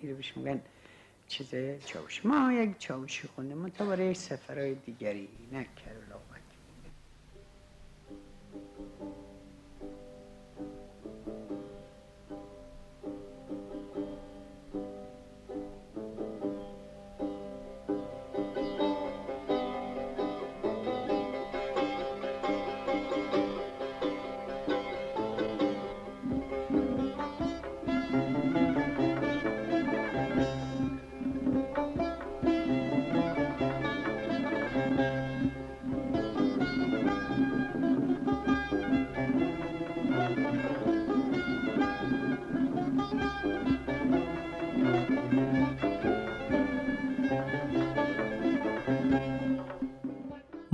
این 0.00 0.10
رو 0.10 0.16
بهش 0.16 0.36
میگن 0.36 0.60
چیز 1.28 1.50
چاوشی. 1.84 2.28
ما 2.28 2.52
یک 2.52 2.78
چاوشی 2.78 3.28
خونده 3.28 3.54
ما 3.54 3.68
تا 3.68 3.86
برای 3.86 4.14
سفرهای 4.14 4.74
دیگری 4.74 5.28
نکرد 5.52 6.11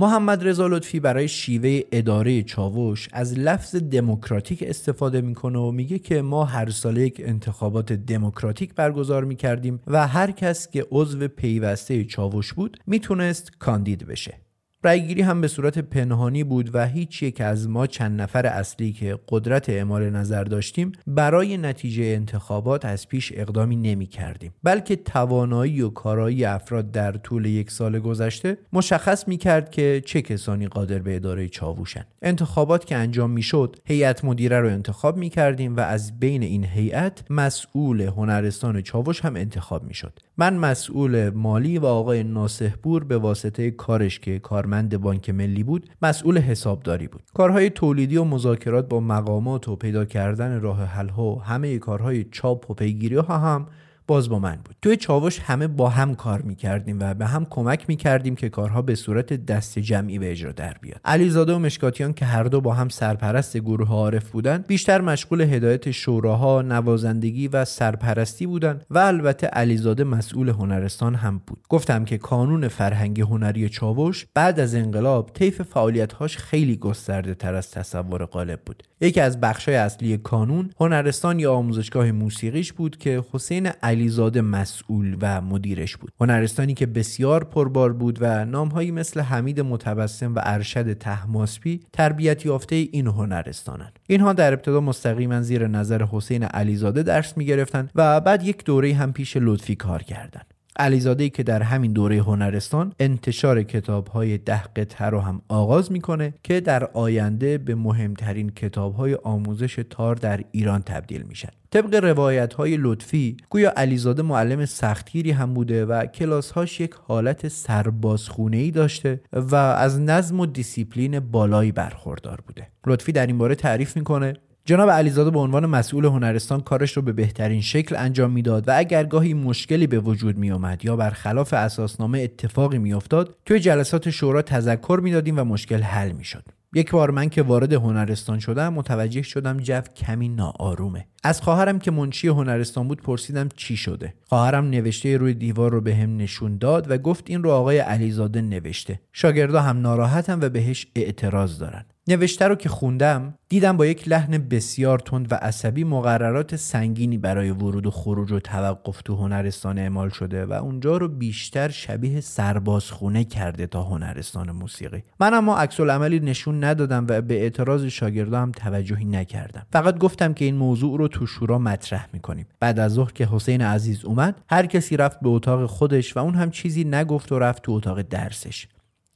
محمد 0.01 0.47
رضا 0.47 0.67
لطفی 0.67 0.99
برای 0.99 1.27
شیوه 1.27 1.81
اداره 1.91 2.43
چاوش 2.43 3.09
از 3.11 3.39
لفظ 3.39 3.75
دموکراتیک 3.75 4.63
استفاده 4.67 5.21
می‌کنه 5.21 5.59
و 5.59 5.71
میگه 5.71 5.99
که 5.99 6.21
ما 6.21 6.45
هر 6.45 6.69
ساله 6.69 7.01
یک 7.01 7.21
انتخابات 7.25 7.93
دموکراتیک 7.93 8.75
برگزار 8.75 9.23
می‌کردیم 9.23 9.79
و 9.87 10.07
هر 10.07 10.31
کس 10.31 10.69
که 10.69 10.85
عضو 10.91 11.27
پیوسته 11.27 12.05
چاوش 12.05 12.53
بود 12.53 12.77
می‌تونست 12.87 13.51
کاندید 13.59 14.07
بشه. 14.07 14.48
رأیگیری 14.83 15.21
هم 15.21 15.41
به 15.41 15.47
صورت 15.47 15.79
پنهانی 15.79 16.43
بود 16.43 16.75
و 16.75 16.87
هیچ 16.87 17.23
یک 17.23 17.41
از 17.41 17.69
ما 17.69 17.87
چند 17.87 18.21
نفر 18.21 18.45
اصلی 18.45 18.91
که 18.91 19.19
قدرت 19.29 19.69
اعمال 19.69 20.09
نظر 20.09 20.43
داشتیم 20.43 20.91
برای 21.07 21.57
نتیجه 21.57 22.03
انتخابات 22.03 22.85
از 22.85 23.07
پیش 23.07 23.33
اقدامی 23.35 23.75
نمی 23.75 24.05
کردیم. 24.05 24.53
بلکه 24.63 24.95
توانایی 24.95 25.81
و 25.81 25.89
کارایی 25.89 26.45
افراد 26.45 26.91
در 26.91 27.11
طول 27.11 27.45
یک 27.45 27.71
سال 27.71 27.99
گذشته 27.99 28.57
مشخص 28.73 29.27
می 29.27 29.37
کرد 29.37 29.71
که 29.71 30.01
چه 30.05 30.21
کسانی 30.21 30.67
قادر 30.67 30.99
به 30.99 31.15
اداره 31.15 31.47
چاووشن 31.47 32.05
انتخابات 32.21 32.85
که 32.85 32.95
انجام 32.95 33.31
می 33.31 33.43
شد 33.43 33.75
هیئت 33.85 34.25
مدیره 34.25 34.59
رو 34.59 34.67
انتخاب 34.67 35.17
می 35.17 35.29
کردیم 35.29 35.75
و 35.75 35.79
از 35.79 36.19
بین 36.19 36.43
این 36.43 36.65
هیئت 36.65 37.23
مسئول 37.29 38.01
هنرستان 38.01 38.81
چاوش 38.81 39.25
هم 39.25 39.35
انتخاب 39.35 39.83
می 39.83 39.93
شد. 39.93 40.19
من 40.39 40.57
مسئول 40.57 41.29
مالی 41.29 41.77
و 41.77 41.85
آقای 41.85 42.23
ناسهبور 42.23 43.03
به 43.03 43.17
واسطه 43.17 43.71
کارش 43.71 44.19
که 44.19 44.39
کارمند 44.39 44.97
بانک 44.97 45.29
ملی 45.29 45.63
بود 45.63 45.89
مسئول 46.01 46.37
حسابداری 46.37 47.07
بود. 47.07 47.21
کارهای 47.33 47.69
تولیدی 47.69 48.17
و 48.17 48.23
مذاکرات 48.23 48.89
با 48.89 48.99
مقامات 48.99 49.67
و 49.67 49.75
پیدا 49.75 50.05
کردن 50.05 50.61
راه 50.61 50.83
حل 50.83 51.09
ها 51.09 51.35
همه 51.35 51.77
کارهای 51.77 52.23
چاپ 52.23 52.71
و 52.71 52.73
پیگیری 52.73 53.15
ها 53.15 53.37
هم 53.37 53.67
باز 54.09 54.29
با 54.29 54.39
من 54.39 54.55
بود. 54.65 54.75
توی 54.81 54.97
چاوش 54.97 55.39
همه 55.39 55.67
با 55.67 55.89
هم 55.89 56.15
کار 56.15 56.41
می‌کردیم 56.41 56.97
و 56.99 57.13
به 57.13 57.25
هم 57.25 57.45
کمک 57.45 57.85
می‌کردیم 57.87 58.35
که 58.35 58.49
کارها 58.49 58.81
به 58.81 58.95
صورت 58.95 59.33
دست 59.33 59.79
جمعی 59.79 60.19
به 60.19 60.31
اجرا 60.31 60.51
در 60.51 60.75
بیاد. 60.81 61.01
علیزاده 61.05 61.53
و 61.53 61.59
مشکاتیان 61.59 62.13
که 62.13 62.25
هر 62.25 62.43
دو 62.43 62.61
با 62.61 62.73
هم 62.73 62.89
سرپرست 62.89 63.57
گروه 63.57 63.89
عارف 63.89 64.29
بودن 64.29 64.63
بیشتر 64.67 65.01
مشغول 65.01 65.41
هدایت 65.41 65.91
شوراها 65.91 66.61
نوازندگی 66.61 67.47
و 67.47 67.65
سرپرستی 67.65 68.45
بودن 68.45 68.81
و 68.89 68.97
البته 68.97 69.47
علیزاده 69.47 70.03
مسئول 70.03 70.49
هنرستان 70.49 71.15
هم 71.15 71.41
بود. 71.47 71.59
گفتم 71.69 72.05
که 72.05 72.17
کانون 72.17 72.67
فرهنگ 72.67 73.21
هنری 73.21 73.69
چاوش 73.69 74.25
بعد 74.33 74.59
از 74.59 74.75
انقلاب 74.75 75.31
طیف 75.33 75.61
فعالیتهاش 75.61 76.37
خیلی 76.37 76.77
گسترده 76.77 77.33
تر 77.33 77.53
از 77.53 77.71
تصور 77.71 78.25
غالب 78.25 78.59
بود. 78.65 78.83
یکی 79.01 79.21
از 79.21 79.41
بخشای 79.41 79.75
اصلی 79.75 80.17
کانون 80.17 80.69
هنرستان 80.79 81.39
یا 81.39 81.53
آموزشگاه 81.53 82.11
موسیقیش 82.11 82.73
بود 82.73 82.97
که 82.97 83.23
حسین 83.31 83.65
علیزاده 83.65 84.41
مسئول 84.41 85.17
و 85.21 85.41
مدیرش 85.41 85.97
بود. 85.97 86.11
هنرستانی 86.21 86.73
که 86.73 86.85
بسیار 86.85 87.43
پربار 87.43 87.93
بود 87.93 88.17
و 88.21 88.45
نامهایی 88.45 88.91
مثل 88.91 89.19
حمید 89.19 89.61
متبسم 89.61 90.35
و 90.35 90.39
ارشد 90.43 90.93
طهماسبی 90.93 91.79
تربیت 91.93 92.45
یافته 92.45 92.75
این 92.75 93.07
هنرستانند. 93.07 93.99
اینها 94.07 94.33
در 94.33 94.53
ابتدا 94.53 94.81
مستقیما 94.81 95.41
زیر 95.41 95.67
نظر 95.67 96.03
حسین 96.03 96.43
علیزاده 96.43 97.03
درس 97.03 97.37
می 97.37 97.65
و 97.95 98.21
بعد 98.21 98.43
یک 98.43 98.65
دوره 98.65 98.93
هم 98.93 99.13
پیش 99.13 99.37
لطفی 99.41 99.75
کار 99.75 100.03
کردند. 100.03 100.58
علیزاده 100.79 101.29
که 101.29 101.43
در 101.43 101.61
همین 101.61 101.93
دوره 101.93 102.17
هنرستان 102.17 102.93
انتشار 102.99 103.63
کتاب 103.63 104.07
های 104.07 104.37
ده 104.37 104.63
قطعه 104.63 105.07
رو 105.07 105.19
هم 105.19 105.41
آغاز 105.47 105.91
می‌کنه 105.91 106.33
که 106.43 106.61
در 106.61 106.83
آینده 106.83 107.57
به 107.57 107.75
مهمترین 107.75 108.49
کتاب 108.49 108.95
های 108.95 109.15
آموزش 109.15 109.79
تار 109.89 110.15
در 110.15 110.39
ایران 110.51 110.81
تبدیل 110.81 111.21
میشن. 111.21 111.49
طبق 111.71 111.95
روایت 111.95 112.53
های 112.53 112.77
لطفی 112.79 113.37
گویا 113.49 113.73
علیزاده 113.77 114.21
معلم 114.21 114.65
سختگیری 114.65 115.31
هم 115.31 115.53
بوده 115.53 115.85
و 115.85 116.05
کلاسهاش 116.05 116.79
یک 116.79 116.91
حالت 117.07 117.47
سربازخونه 117.47 118.57
ای 118.57 118.71
داشته 118.71 119.21
و 119.33 119.55
از 119.55 119.99
نظم 119.99 120.39
و 120.39 120.45
دیسیپلین 120.45 121.19
بالایی 121.19 121.71
برخوردار 121.71 122.39
بوده. 122.47 122.67
لطفی 122.87 123.11
در 123.11 123.27
این 123.27 123.37
باره 123.37 123.55
تعریف 123.55 123.97
می‌کنه. 123.97 124.33
جناب 124.69 124.89
علیزاده 124.89 125.29
به 125.31 125.39
عنوان 125.39 125.65
مسئول 125.65 126.05
هنرستان 126.05 126.61
کارش 126.61 126.97
رو 126.97 127.01
به 127.01 127.13
بهترین 127.13 127.61
شکل 127.61 127.95
انجام 127.95 128.31
می‌داد 128.31 128.67
و 128.67 128.73
اگر 128.77 129.03
گاهی 129.03 129.33
مشکلی 129.33 129.87
به 129.87 129.99
وجود 129.99 130.37
می 130.37 130.51
اومد 130.51 130.85
یا 130.85 130.95
برخلاف 130.95 131.53
اساسنامه 131.53 132.19
اتفاقی 132.19 132.77
میافتاد 132.77 133.35
توی 133.45 133.59
جلسات 133.59 134.09
شورا 134.09 134.41
تذکر 134.41 134.99
می‌دادیم 135.03 135.39
و 135.39 135.43
مشکل 135.43 135.81
حل 135.81 136.11
می‌شد. 136.11 136.43
یک 136.73 136.91
بار 136.91 137.11
من 137.11 137.29
که 137.29 137.41
وارد 137.41 137.73
هنرستان 137.73 138.39
شدم 138.39 138.73
متوجه 138.73 139.21
شدم 139.21 139.57
جو 139.57 139.81
کمی 139.81 140.29
ناآرومه. 140.29 141.05
از 141.23 141.41
خواهرم 141.41 141.79
که 141.79 141.91
منشی 141.91 142.27
هنرستان 142.27 142.87
بود 142.87 143.01
پرسیدم 143.01 143.49
چی 143.55 143.77
شده. 143.77 144.13
خواهرم 144.25 144.69
نوشته 144.69 145.17
روی 145.17 145.33
دیوار 145.33 145.71
رو 145.71 145.81
به 145.81 145.95
هم 145.95 146.17
نشون 146.17 146.57
داد 146.57 146.91
و 146.91 146.97
گفت 146.97 147.29
این 147.29 147.43
رو 147.43 147.51
آقای 147.51 147.77
علیزاده 147.77 148.41
نوشته. 148.41 148.99
شاگردا 149.13 149.61
هم 149.61 149.81
ناراحتم 149.81 150.39
و 150.41 150.49
بهش 150.49 150.87
اعتراض 150.95 151.59
دارن. 151.59 151.85
نوشته 152.09 152.47
رو 152.47 152.55
که 152.55 152.69
خوندم 152.69 153.33
دیدم 153.49 153.77
با 153.77 153.85
یک 153.85 154.07
لحن 154.07 154.37
بسیار 154.37 154.99
تند 154.99 155.31
و 155.31 155.35
عصبی 155.35 155.83
مقررات 155.83 156.55
سنگینی 156.55 157.17
برای 157.17 157.49
ورود 157.49 157.85
و 157.85 157.91
خروج 157.91 158.31
و 158.31 158.39
توقف 158.39 159.01
تو 159.01 159.15
هنرستان 159.15 159.79
اعمال 159.79 160.09
شده 160.09 160.45
و 160.45 160.53
اونجا 160.53 160.97
رو 160.97 161.07
بیشتر 161.07 161.69
شبیه 161.69 162.21
سربازخونه 162.21 163.23
کرده 163.23 163.67
تا 163.67 163.83
هنرستان 163.83 164.51
موسیقی. 164.51 165.03
من 165.19 165.33
اما 165.33 165.57
عکس 165.57 165.79
عملی 165.79 166.19
نشون 166.19 166.63
ندادم 166.63 167.05
و 167.09 167.21
به 167.21 167.41
اعتراض 167.41 167.85
شاگردام 167.85 168.41
هم 168.41 168.51
توجهی 168.51 169.05
نکردم. 169.05 169.65
فقط 169.71 169.97
گفتم 169.97 170.33
که 170.33 170.45
این 170.45 170.55
موضوع 170.55 170.97
رو 170.97 171.07
تو 171.07 171.25
شورا 171.25 171.59
مطرح 171.59 172.07
می‌کنیم. 172.13 172.45
بعد 172.59 172.79
از 172.79 172.93
ظهر 172.93 173.11
که 173.11 173.25
حسین 173.25 173.61
عزیز 173.61 174.05
اومد 174.05 174.41
هر 174.49 174.65
کسی 174.65 174.97
رفت 174.97 175.19
به 175.19 175.29
اتاق 175.29 175.65
خودش 175.65 176.17
و 176.17 176.19
اون 176.19 176.35
هم 176.35 176.51
چیزی 176.51 176.83
نگفت 176.83 177.31
و 177.31 177.39
رفت 177.39 177.63
تو 177.63 177.71
اتاق 177.71 178.01
درسش. 178.01 178.67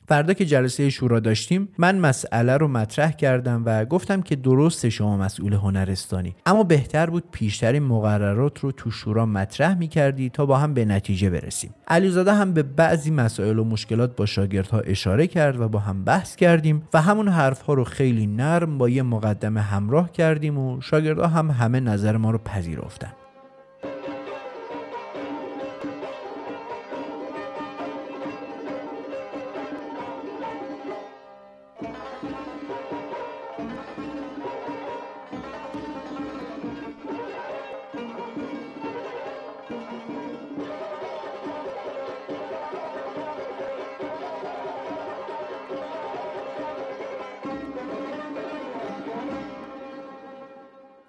فردا 0.07 0.33
که 0.33 0.45
جلسه 0.45 0.89
شورا 0.89 1.19
داشتیم 1.19 1.69
من 1.77 1.97
مسئله 1.97 2.57
رو 2.57 2.67
مطرح 2.67 3.11
کردم 3.11 3.63
و 3.65 3.85
گفتم 3.85 4.21
که 4.21 4.35
درست 4.35 4.89
شما 4.89 5.17
مسئول 5.17 5.53
هنرستانی. 5.53 6.35
اما 6.45 6.63
بهتر 6.63 7.09
بود 7.09 7.23
پیشتر 7.31 7.79
مقررات 7.79 8.59
رو 8.59 8.71
تو 8.71 8.91
شورا 8.91 9.25
مطرح 9.25 9.77
می 9.77 9.87
کردی 9.87 10.29
تا 10.29 10.45
با 10.45 10.57
هم 10.57 10.73
به 10.73 10.85
نتیجه 10.85 11.29
برسیم. 11.29 11.75
علیزاده 11.87 12.33
هم 12.33 12.53
به 12.53 12.63
بعضی 12.63 13.11
مسائل 13.11 13.59
و 13.59 13.63
مشکلات 13.63 14.15
با 14.15 14.25
شاگردها 14.25 14.79
اشاره 14.79 15.27
کرد 15.27 15.59
و 15.59 15.67
با 15.67 15.79
هم 15.79 16.03
بحث 16.03 16.35
کردیم 16.35 16.87
و 16.93 17.01
همون 17.01 17.27
حرفها 17.27 17.73
رو 17.73 17.83
خیلی 17.83 18.27
نرم 18.27 18.77
با 18.77 18.89
یه 18.89 19.03
مقدمه 19.03 19.61
همراه 19.61 20.11
کردیم 20.11 20.57
و 20.57 20.81
شاگردها 20.81 21.27
هم 21.27 21.51
همه 21.51 21.79
نظر 21.79 22.17
ما 22.17 22.31
رو 22.31 22.37
پذیرفتن. 22.37 23.11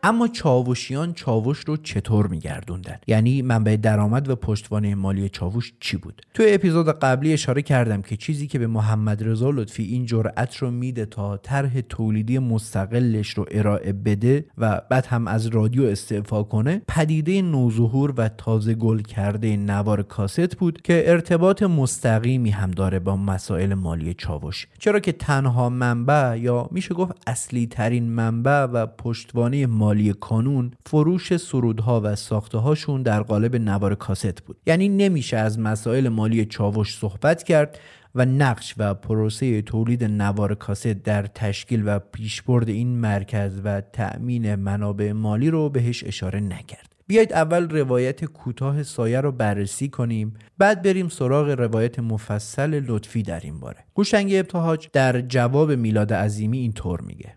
اما 0.05 0.29
چاوشیان 0.29 1.13
چاوش 1.13 1.59
رو 1.59 1.77
چطور 1.77 2.27
میگردوندن؟ 2.27 2.97
یعنی 3.07 3.43
منبع 3.43 3.77
درآمد 3.77 4.29
و 4.29 4.37
پشتوانه 4.37 4.95
مالی 4.95 5.29
چاوش 5.29 5.73
چی 5.81 5.97
بود؟ 5.97 6.23
تو 6.35 6.43
اپیزود 6.47 6.89
قبلی 6.89 7.33
اشاره 7.33 7.63
کردم 7.63 8.03
که 8.03 8.17
چیزی 8.17 8.47
که 8.47 8.59
به 8.59 8.67
محمد 8.67 9.25
رضا 9.25 9.51
لطفی 9.51 9.83
این 9.83 10.07
جرأت 10.07 10.57
رو 10.57 10.71
میده 10.71 11.07
تا 11.07 11.37
طرح 11.37 11.81
تولیدی 11.81 12.39
مستقلش 12.39 13.31
رو 13.31 13.47
ارائه 13.51 13.93
بده 13.93 14.45
و 14.59 14.81
بعد 14.91 15.07
هم 15.07 15.29
از 15.29 15.47
رادیو 15.47 15.83
استعفا 15.83 16.43
کنه 16.43 16.83
پدیده 16.89 17.43
نوظهور 17.43 18.15
و 18.17 18.29
تازه 18.29 18.75
گل 18.75 19.01
کرده 19.03 19.57
نوار 19.57 20.03
کاست 20.03 20.57
بود 20.57 20.83
که 20.83 21.05
ارتباط 21.07 21.63
مستقیمی 21.63 22.51
هم 22.51 22.71
داره 22.71 22.99
با 22.99 23.17
مسائل 23.17 23.75
مالی 23.75 24.15
چاوش. 24.15 24.67
چرا 24.79 25.01
که 25.01 25.13
تنها 25.13 25.69
منبع 25.69 26.39
یا 26.41 26.69
میشه 26.71 26.95
گفت 26.95 27.13
اصلی 27.27 27.67
ترین 27.67 28.05
منبع 28.05 28.65
و 28.65 28.87
پشتوانه 28.87 29.67
مالی 29.67 29.94
مالی 29.95 30.13
کانون 30.13 30.71
فروش 30.87 31.37
سرودها 31.37 32.01
و 32.05 32.17
ساخته 32.17 32.59
هاشون 32.59 33.03
در 33.03 33.23
قالب 33.23 33.57
نوار 33.57 33.95
کاست 33.95 34.43
بود. 34.43 34.57
یعنی 34.67 34.89
نمیشه 34.89 35.37
از 35.37 35.59
مسائل 35.59 36.09
مالی 36.09 36.45
چاوش 36.45 36.97
صحبت 36.99 37.43
کرد 37.43 37.79
و 38.15 38.25
نقش 38.25 38.75
و 38.79 38.95
پروسه 38.95 39.63
تولید 39.63 40.05
نوار 40.05 40.55
کاست 40.55 40.87
در 40.87 41.27
تشکیل 41.27 41.83
و 41.87 41.99
پیشبرد 41.99 42.69
این 42.69 42.89
مرکز 42.89 43.61
و 43.65 43.81
تأمین 43.81 44.55
منابع 44.55 45.13
مالی 45.13 45.51
رو 45.51 45.69
بهش 45.69 46.05
اشاره 46.05 46.41
نکرد. 46.41 46.95
بیایید 47.07 47.33
اول 47.33 47.69
روایت 47.69 48.25
کوتاه 48.25 48.83
سایه 48.83 49.21
رو 49.21 49.33
بررسی 49.33 49.89
کنیم 49.89 50.35
بعد 50.59 50.83
بریم 50.83 51.09
سراغ 51.09 51.49
روایت 51.49 51.99
مفصل 51.99 52.81
لطفی 52.87 53.23
در 53.23 53.41
این 53.41 53.61
باره. 53.61 53.85
هوشنگ 53.97 54.35
ابتهاج 54.35 54.89
در 54.93 55.21
جواب 55.21 55.73
میلاد 55.73 56.13
عظیمی 56.13 56.59
اینطور 56.59 57.01
میگه. 57.01 57.35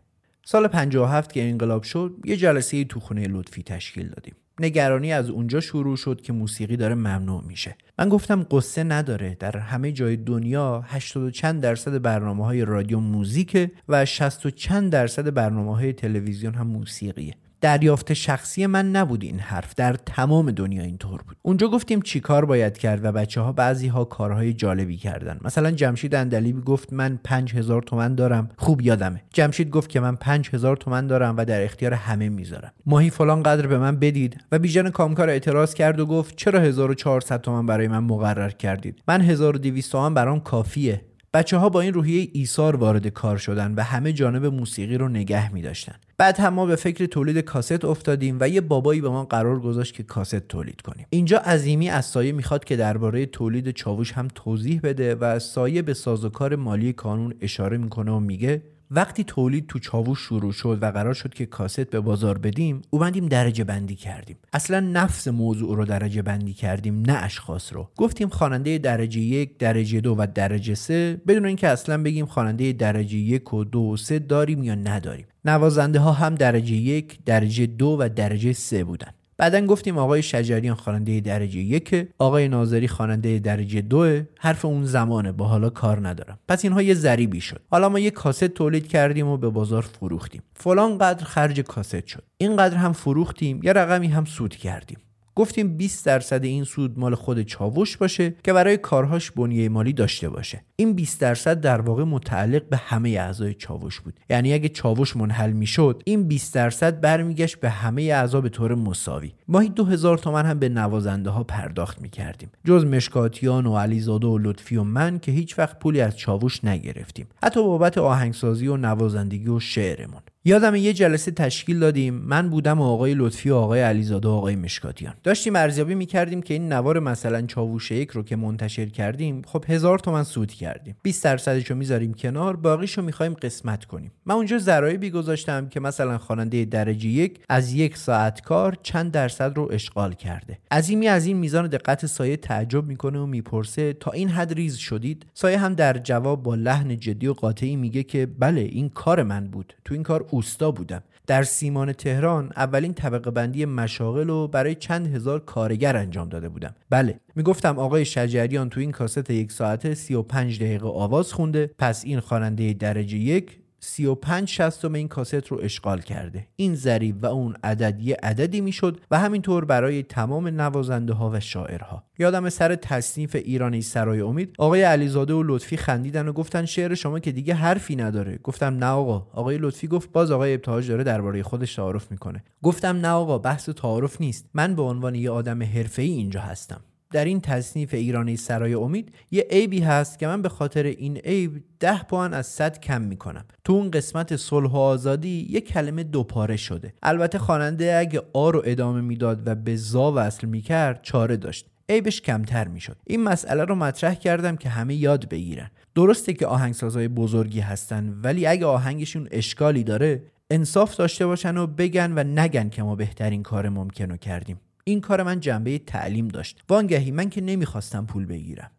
سال 0.49 0.67
57 0.67 1.31
که 1.31 1.49
انقلاب 1.49 1.83
شد 1.83 2.15
یه 2.25 2.37
جلسه 2.37 2.83
تو 2.83 2.99
خونه 2.99 3.27
لطفی 3.27 3.63
تشکیل 3.63 4.07
دادیم. 4.07 4.35
نگرانی 4.59 5.13
از 5.13 5.29
اونجا 5.29 5.59
شروع 5.59 5.97
شد 5.97 6.21
که 6.21 6.33
موسیقی 6.33 6.77
داره 6.77 6.95
ممنوع 6.95 7.43
میشه. 7.43 7.75
من 7.99 8.09
گفتم 8.09 8.43
قصه 8.51 8.83
نداره. 8.83 9.37
در 9.39 9.57
همه 9.57 9.91
جای 9.91 10.17
دنیا 10.17 10.83
80 10.87 11.23
و 11.23 11.29
چند 11.29 11.61
درصد 11.61 12.01
برنامه 12.01 12.45
های 12.45 12.65
رادیو 12.65 12.99
موزیکه 12.99 13.71
و 13.89 14.05
60 14.05 14.45
و 14.45 14.49
چند 14.49 14.91
درصد 14.91 15.33
برنامه 15.33 15.75
های 15.75 15.93
تلویزیون 15.93 16.53
هم 16.53 16.67
موسیقیه. 16.67 17.33
دریافت 17.61 18.13
شخصی 18.13 18.65
من 18.65 18.91
نبود 18.91 19.23
این 19.23 19.39
حرف. 19.39 19.75
در 19.75 19.93
تمام 19.93 20.51
دنیا 20.51 20.83
اینطور 20.83 21.21
بود. 21.21 21.37
اونجا 21.41 21.67
گفتیم 21.67 22.01
چیکار 22.01 22.45
باید 22.45 22.77
کرد 22.77 23.05
و 23.05 23.11
بچه 23.11 23.41
ها 23.41 23.51
بعضی 23.51 23.87
ها 23.87 24.05
کارهای 24.05 24.53
جالبی 24.53 24.97
کردن. 24.97 25.39
مثلا 25.43 25.71
جمشید 25.71 26.15
اندلیبی 26.15 26.61
گفت 26.61 26.93
من 26.93 27.19
5000 27.23 27.81
تومن 27.81 28.15
دارم. 28.15 28.49
خوب 28.57 28.81
یادمه. 28.81 29.23
جمشید 29.33 29.69
گفت 29.69 29.89
که 29.89 29.99
من 29.99 30.15
5000 30.15 30.77
تومن 30.77 31.07
دارم 31.07 31.37
و 31.37 31.45
در 31.45 31.63
اختیار 31.63 31.93
همه 31.93 32.29
می‌ذارم. 32.29 32.71
ماهی 32.85 33.09
فلان 33.09 33.43
قدر 33.43 33.67
به 33.67 33.77
من 33.77 33.95
بدید 33.95 34.43
و 34.51 34.59
بیژن 34.59 34.89
کامکار 34.89 35.29
اعتراض 35.29 35.73
کرد 35.73 35.99
و 35.99 36.05
گفت 36.05 36.35
چرا 36.35 36.59
1400 36.59 37.41
تومن 37.41 37.65
برای 37.65 37.87
من 37.87 38.03
مقرر 38.03 38.49
کردید؟ 38.49 39.03
من 39.07 39.21
1200 39.21 39.91
تومن 39.91 40.13
برام 40.13 40.39
کافیه. 40.39 41.01
بچه 41.37 41.57
ها 41.57 41.69
با 41.69 41.81
این 41.81 41.93
روحیه 41.93 42.29
ایثار 42.33 42.75
وارد 42.75 43.07
کار 43.07 43.37
شدن 43.37 43.73
و 43.75 43.83
همه 43.83 44.13
جانب 44.13 44.45
موسیقی 44.45 44.97
رو 44.97 45.07
نگه 45.07 45.53
می 45.53 45.61
داشتن. 45.61 45.95
بعد 46.17 46.39
هم 46.39 46.53
ما 46.53 46.65
به 46.65 46.75
فکر 46.75 47.05
تولید 47.05 47.37
کاست 47.37 47.85
افتادیم 47.85 48.37
و 48.39 48.49
یه 48.49 48.61
بابایی 48.61 49.01
به 49.01 49.09
ما 49.09 49.25
قرار 49.25 49.59
گذاشت 49.59 49.93
که 49.93 50.03
کاست 50.03 50.35
تولید 50.35 50.81
کنیم 50.81 51.05
اینجا 51.09 51.37
عظیمی 51.37 51.89
از 51.89 52.05
سایه 52.05 52.31
می‌خواد 52.31 52.63
که 52.63 52.75
درباره 52.75 53.25
تولید 53.25 53.71
چاوش 53.71 54.11
هم 54.11 54.27
توضیح 54.35 54.79
بده 54.83 55.15
و 55.15 55.39
سایه 55.39 55.81
به 55.81 55.93
سازوکار 55.93 56.55
مالی 56.55 56.93
کانون 56.93 57.33
اشاره 57.41 57.77
می‌کنه 57.77 58.11
و 58.11 58.19
میگه 58.19 58.63
وقتی 58.91 59.23
تولید 59.23 59.67
تو 59.67 59.79
چاووش 59.79 60.19
شروع 60.19 60.51
شد 60.51 60.79
و 60.81 60.91
قرار 60.91 61.13
شد 61.13 61.33
که 61.33 61.45
کاست 61.45 61.89
به 61.89 61.99
بازار 61.99 62.37
بدیم 62.37 62.81
اومدیم 62.89 63.25
درجه 63.25 63.63
بندی 63.63 63.95
کردیم. 63.95 64.37
اصلا 64.53 64.79
نفس 64.79 65.27
موضوع 65.27 65.75
رو 65.75 65.85
درجه 65.85 66.21
بندی 66.21 66.53
کردیم 66.53 67.01
نه 67.01 67.13
اشخاص 67.23 67.73
رو. 67.73 67.89
گفتیم 67.97 68.29
خواننده 68.29 68.77
درجه 68.77 69.19
یک 69.19 69.57
درجه 69.57 70.01
دو 70.01 70.15
و 70.17 70.27
درجه 70.35 70.75
سه. 70.75 71.21
بدون 71.27 71.45
اینکه 71.45 71.67
اصلا 71.67 72.03
بگیم 72.03 72.25
خواننده 72.25 72.73
درجه 72.73 73.17
یک 73.17 73.53
و 73.53 73.63
دو 73.63 73.79
و 73.79 73.97
سه 73.97 74.19
داریم 74.19 74.63
یا 74.63 74.75
نداریم. 74.75 75.25
نوازنده 75.45 75.99
ها 75.99 76.11
هم 76.11 76.35
درجه 76.35 76.75
یک 76.75 77.19
درجه 77.25 77.65
دو 77.65 77.97
و 77.99 78.09
درجه 78.15 78.53
سه 78.53 78.83
بودن. 78.83 79.11
بعدا 79.37 79.65
گفتیم 79.65 79.97
آقای 79.97 80.23
شجریان 80.23 80.75
خواننده 80.75 81.19
درجه 81.19 81.59
یک 81.59 82.07
آقای 82.17 82.47
ناظری 82.47 82.87
خواننده 82.87 83.39
درجه 83.39 83.81
دو 83.81 84.21
حرف 84.39 84.65
اون 84.65 84.85
زمانه 84.85 85.31
با 85.31 85.45
حالا 85.47 85.69
کار 85.69 86.07
ندارم. 86.07 86.39
پس 86.47 86.63
اینها 86.63 86.81
یه 86.81 86.93
ذریبی 86.93 87.41
شد. 87.41 87.61
حالا 87.71 87.89
ما 87.89 87.99
یه 87.99 88.11
کاست 88.11 88.43
تولید 88.47 88.87
کردیم 88.87 89.27
و 89.27 89.37
به 89.37 89.49
بازار 89.49 89.81
فروختیم. 89.81 90.41
فلان 90.55 90.97
قدر 90.97 91.23
خرج 91.23 91.59
کاست 91.59 92.07
شد. 92.07 92.23
اینقدر 92.37 92.77
هم 92.77 92.93
فروختیم 92.93 93.59
یه 93.63 93.73
رقمی 93.73 94.07
هم 94.07 94.25
سود 94.25 94.55
کردیم. 94.55 94.97
گفتیم 95.35 95.77
20 95.77 96.05
درصد 96.05 96.43
این 96.43 96.63
سود 96.63 96.99
مال 96.99 97.15
خود 97.15 97.41
چاوش 97.41 97.97
باشه 97.97 98.35
که 98.43 98.53
برای 98.53 98.77
کارهاش 98.77 99.31
بنیه 99.31 99.69
مالی 99.69 99.93
داشته 99.93 100.29
باشه. 100.29 100.61
این 100.79 100.93
20 100.93 101.21
درصد 101.21 101.61
در 101.61 101.81
واقع 101.81 102.03
متعلق 102.03 102.69
به 102.69 102.77
همه 102.77 103.09
اعضای 103.09 103.53
چاوش 103.53 103.99
بود. 103.99 104.19
یعنی 104.29 104.53
اگه 104.53 104.69
چاوش 104.69 105.15
منحل 105.15 105.51
می‌شد 105.51 106.01
این 106.05 106.27
20 106.27 106.53
درصد 106.53 107.01
برمیگشت 107.01 107.59
به 107.59 107.69
همه 107.69 108.01
اعضا 108.01 108.41
به 108.41 108.49
طور 108.49 108.75
مساوی. 108.75 109.31
ماهی 109.47 109.69
2000 109.69 110.17
تومن 110.17 110.45
هم 110.45 110.59
به 110.59 110.69
نوازنده 110.69 111.29
ها 111.29 111.43
پرداخت 111.43 112.01
می‌کردیم. 112.01 112.49
جز 112.65 112.85
مشکاتیان 112.85 113.65
و 113.65 113.77
علیزاده 113.77 114.27
و 114.27 114.37
لطفی 114.37 114.77
و 114.77 114.83
من 114.83 115.19
که 115.19 115.31
هیچ 115.31 115.59
وقت 115.59 115.79
پولی 115.79 116.01
از 116.01 116.17
چاوش 116.17 116.63
نگرفتیم. 116.63 117.27
حتی 117.43 117.63
بابت 117.63 117.97
آهنگسازی 117.97 118.67
و 118.67 118.77
نوازندگی 118.77 119.47
و 119.47 119.59
شعرمون. 119.59 120.21
یادم 120.45 120.75
یه 120.75 120.93
جلسه 120.93 121.31
تشکیل 121.31 121.79
دادیم. 121.79 122.13
من 122.13 122.49
بودم 122.49 122.81
و 122.81 122.83
آقای 122.83 123.13
لطفی 123.13 123.49
و 123.49 123.55
آقای 123.55 123.81
علیزاده 123.81 124.27
و 124.27 124.31
آقای 124.31 124.55
مشکاتیان. 124.55 125.13
داشتیم 125.23 125.55
ارزیابی 125.55 125.95
می‌کردیم 125.95 126.41
که 126.41 126.53
این 126.53 126.73
نوار 126.73 126.99
مثلا 126.99 127.41
چاووش 127.41 127.91
یک 127.91 128.09
رو 128.09 128.23
که 128.23 128.35
منتشر 128.35 128.85
کردیم 128.85 129.41
خب 129.47 129.65
هزار 129.67 129.99
تومن 129.99 130.23
سود 130.23 130.51
کردیم 130.67 130.95
20 131.03 131.23
درصدش 131.23 131.71
رو 131.71 131.77
می‌ذاریم 131.77 132.13
کنار 132.13 132.55
باقیش 132.55 132.97
رو 132.97 133.03
می‌خوایم 133.03 133.33
قسمت 133.33 133.85
کنیم. 133.85 134.11
من 134.25 134.35
اونجا 134.35 134.57
ذرایبی 134.57 135.09
گذاشتم 135.09 135.69
که 135.69 135.79
مثلا 135.79 136.17
خواننده 136.17 136.65
درجه 136.65 137.09
یک 137.09 137.39
از 137.49 137.73
یک 137.73 137.97
ساعت 137.97 138.41
کار 138.41 138.77
چند 138.83 139.11
درصد 139.11 139.57
رو 139.57 139.69
اشغال 139.71 140.13
کرده. 140.13 140.57
عظیمی 140.71 141.07
از 141.07 141.25
این 141.25 141.37
میزان 141.37 141.67
دقت 141.67 142.05
سایه 142.05 142.37
تعجب 142.37 142.85
می‌کنه 142.85 143.19
و 143.19 143.25
می‌پرسه 143.25 143.93
تا 143.93 144.11
این 144.11 144.29
حد 144.29 144.53
ریز 144.53 144.75
شدید؟ 144.77 145.25
سایه 145.33 145.57
هم 145.57 145.73
در 145.73 145.97
جواب 145.97 146.43
با 146.43 146.55
لحن 146.55 146.99
جدی 146.99 147.27
و 147.27 147.33
قاطعی 147.33 147.75
میگه 147.75 148.03
که 148.03 148.25
بله 148.25 148.61
این 148.61 148.89
کار 148.89 149.23
من 149.23 149.47
بود. 149.47 149.73
تو 149.85 149.93
این 149.93 150.03
کار 150.03 150.25
اوستا 150.29 150.71
بودم. 150.71 151.03
در 151.27 151.43
سیمان 151.43 151.93
تهران 151.93 152.51
اولین 152.55 152.93
طبقه 152.93 153.31
بندی 153.31 153.65
مشاغل 153.65 154.27
رو 154.27 154.47
برای 154.47 154.75
چند 154.75 155.15
هزار 155.15 155.39
کارگر 155.39 155.97
انجام 155.97 156.29
داده 156.29 156.49
بودم. 156.49 156.75
بله 156.89 157.19
می‌گفتم 157.35 157.79
آقای 157.79 158.05
شجریان 158.05 158.69
تو 158.69 158.79
این 158.79 158.91
کاست 158.91 159.29
یک 159.29 159.51
ساعته 159.51 159.95
35 159.95 160.56
دقیقه 160.57 160.87
آواز 160.87 161.33
خونده. 161.33 161.71
پس 161.77 162.05
این 162.05 162.19
خواننده 162.19 162.73
درجه 162.73 163.17
یک 163.17 163.59
35 163.79 164.47
شستم 164.47 164.93
این 164.93 165.07
کاست 165.07 165.47
رو 165.47 165.59
اشغال 165.61 166.01
کرده. 166.01 166.47
این 166.55 166.75
ضریب 166.75 167.23
و 167.23 167.25
اون 167.25 167.55
عدد 167.63 168.01
یه 168.01 168.17
عددی 168.23 168.61
می‌شد 168.61 169.01
و 169.11 169.19
همینطور 169.19 169.65
برای 169.65 170.03
تمام 170.03 170.47
نوازنده 170.47 171.13
ها 171.13 171.29
و 171.33 171.39
شاعرها. 171.39 172.03
یادم 172.19 172.49
سر 172.49 172.75
تصنیف 172.75 173.35
ایرانی 173.35 173.81
سرای 173.81 174.21
امید 174.21 174.55
آقای 174.57 174.81
علیزاده 174.81 175.33
و 175.33 175.43
لطفی 175.45 175.77
خندیدن 175.77 176.27
و 176.27 176.33
گفتن 176.33 176.65
شعر 176.65 176.95
شما 176.95 177.19
که 177.19 177.31
دیگه 177.31 177.53
حرفی 177.53 177.95
نداره. 177.95 178.39
گفتم 178.43 178.77
نه 178.77 178.85
آقا. 178.85 179.27
آقای 179.33 179.57
لطفی 179.57 179.87
گفت 179.87 180.11
باز 180.11 180.31
آقای 180.31 180.53
ابتهاج 180.53 180.87
داره 180.89 181.03
درباره 181.03 181.43
خودش 181.43 181.75
تعارف 181.75 182.11
می‌کنه. 182.11 182.43
گفتم 182.63 182.97
نه 182.97 183.09
آقا 183.09 183.37
بحث 183.37 183.69
تعارف 183.69 184.21
نیست. 184.21 184.49
من 184.53 184.75
به 184.75 184.81
عنوان 184.81 185.15
یه 185.15 185.31
آدم 185.31 185.63
حرفه‌ای 185.63 186.09
اینجا 186.09 186.39
هستم. 186.39 186.81
در 187.11 187.25
این 187.25 187.41
تصنیف 187.41 187.93
ایرانی 187.93 188.37
سرای 188.37 188.73
امید 188.73 189.15
یه 189.31 189.47
عیبی 189.51 189.79
هست 189.79 190.19
که 190.19 190.27
من 190.27 190.41
به 190.41 190.49
خاطر 190.49 190.83
این 190.83 191.17
عیب 191.17 191.63
ده 191.79 192.03
پوان 192.03 192.33
از 192.33 192.47
صد 192.47 192.79
کم 192.79 193.01
می‌کنم. 193.01 193.45
تو 193.63 193.73
اون 193.73 193.91
قسمت 193.91 194.35
صلح 194.35 194.71
و 194.71 194.77
آزادی 194.77 195.47
یه 195.49 195.61
کلمه 195.61 196.03
دوپاره 196.03 196.57
شده. 196.57 196.93
البته 197.03 197.37
خواننده 197.37 197.95
اگه 197.95 198.21
آ 198.33 198.49
رو 198.49 198.61
ادامه 198.65 199.01
می‌داد 199.01 199.47
و 199.47 199.55
به 199.55 199.75
زا 199.75 200.13
وصل 200.15 200.47
می‌کرد 200.47 200.99
چاره 201.01 201.37
داشت. 201.37 201.65
عیبش 201.89 202.21
کمتر 202.21 202.67
می‌شد. 202.67 202.97
این 203.07 203.23
مسئله 203.23 203.63
رو 203.63 203.75
مطرح 203.75 204.13
کردم 204.13 204.55
که 204.55 204.69
همه 204.69 204.95
یاد 204.95 205.29
بگیرن. 205.29 205.69
درسته 205.95 206.33
که 206.33 206.47
آهنگسازهای 206.47 207.07
بزرگی 207.07 207.59
هستن 207.59 208.19
ولی 208.23 208.45
اگه 208.45 208.65
آهنگشون 208.65 209.27
اشکالی 209.31 209.83
داره 209.83 210.23
انصاف 210.51 210.95
داشته 210.95 211.25
باشن 211.25 211.57
و 211.57 211.67
بگن 211.67 212.11
و 212.15 212.23
نگن 212.23 212.69
که 212.69 212.83
ما 212.83 212.95
بهترین 212.95 213.43
کار 213.43 213.69
ممکن 213.69 214.09
رو 214.09 214.17
کردیم. 214.17 214.59
این 214.87 215.01
کار 215.01 215.23
من 215.23 215.39
جنبه 215.39 215.79
تعلیم 215.79 216.27
داشت. 216.27 216.63
وانگهی 216.69 217.11
من 217.11 217.29
که 217.29 217.41
نمی‌خواستم 217.41 218.05
پول 218.05 218.25
بگیرم. 218.25 218.71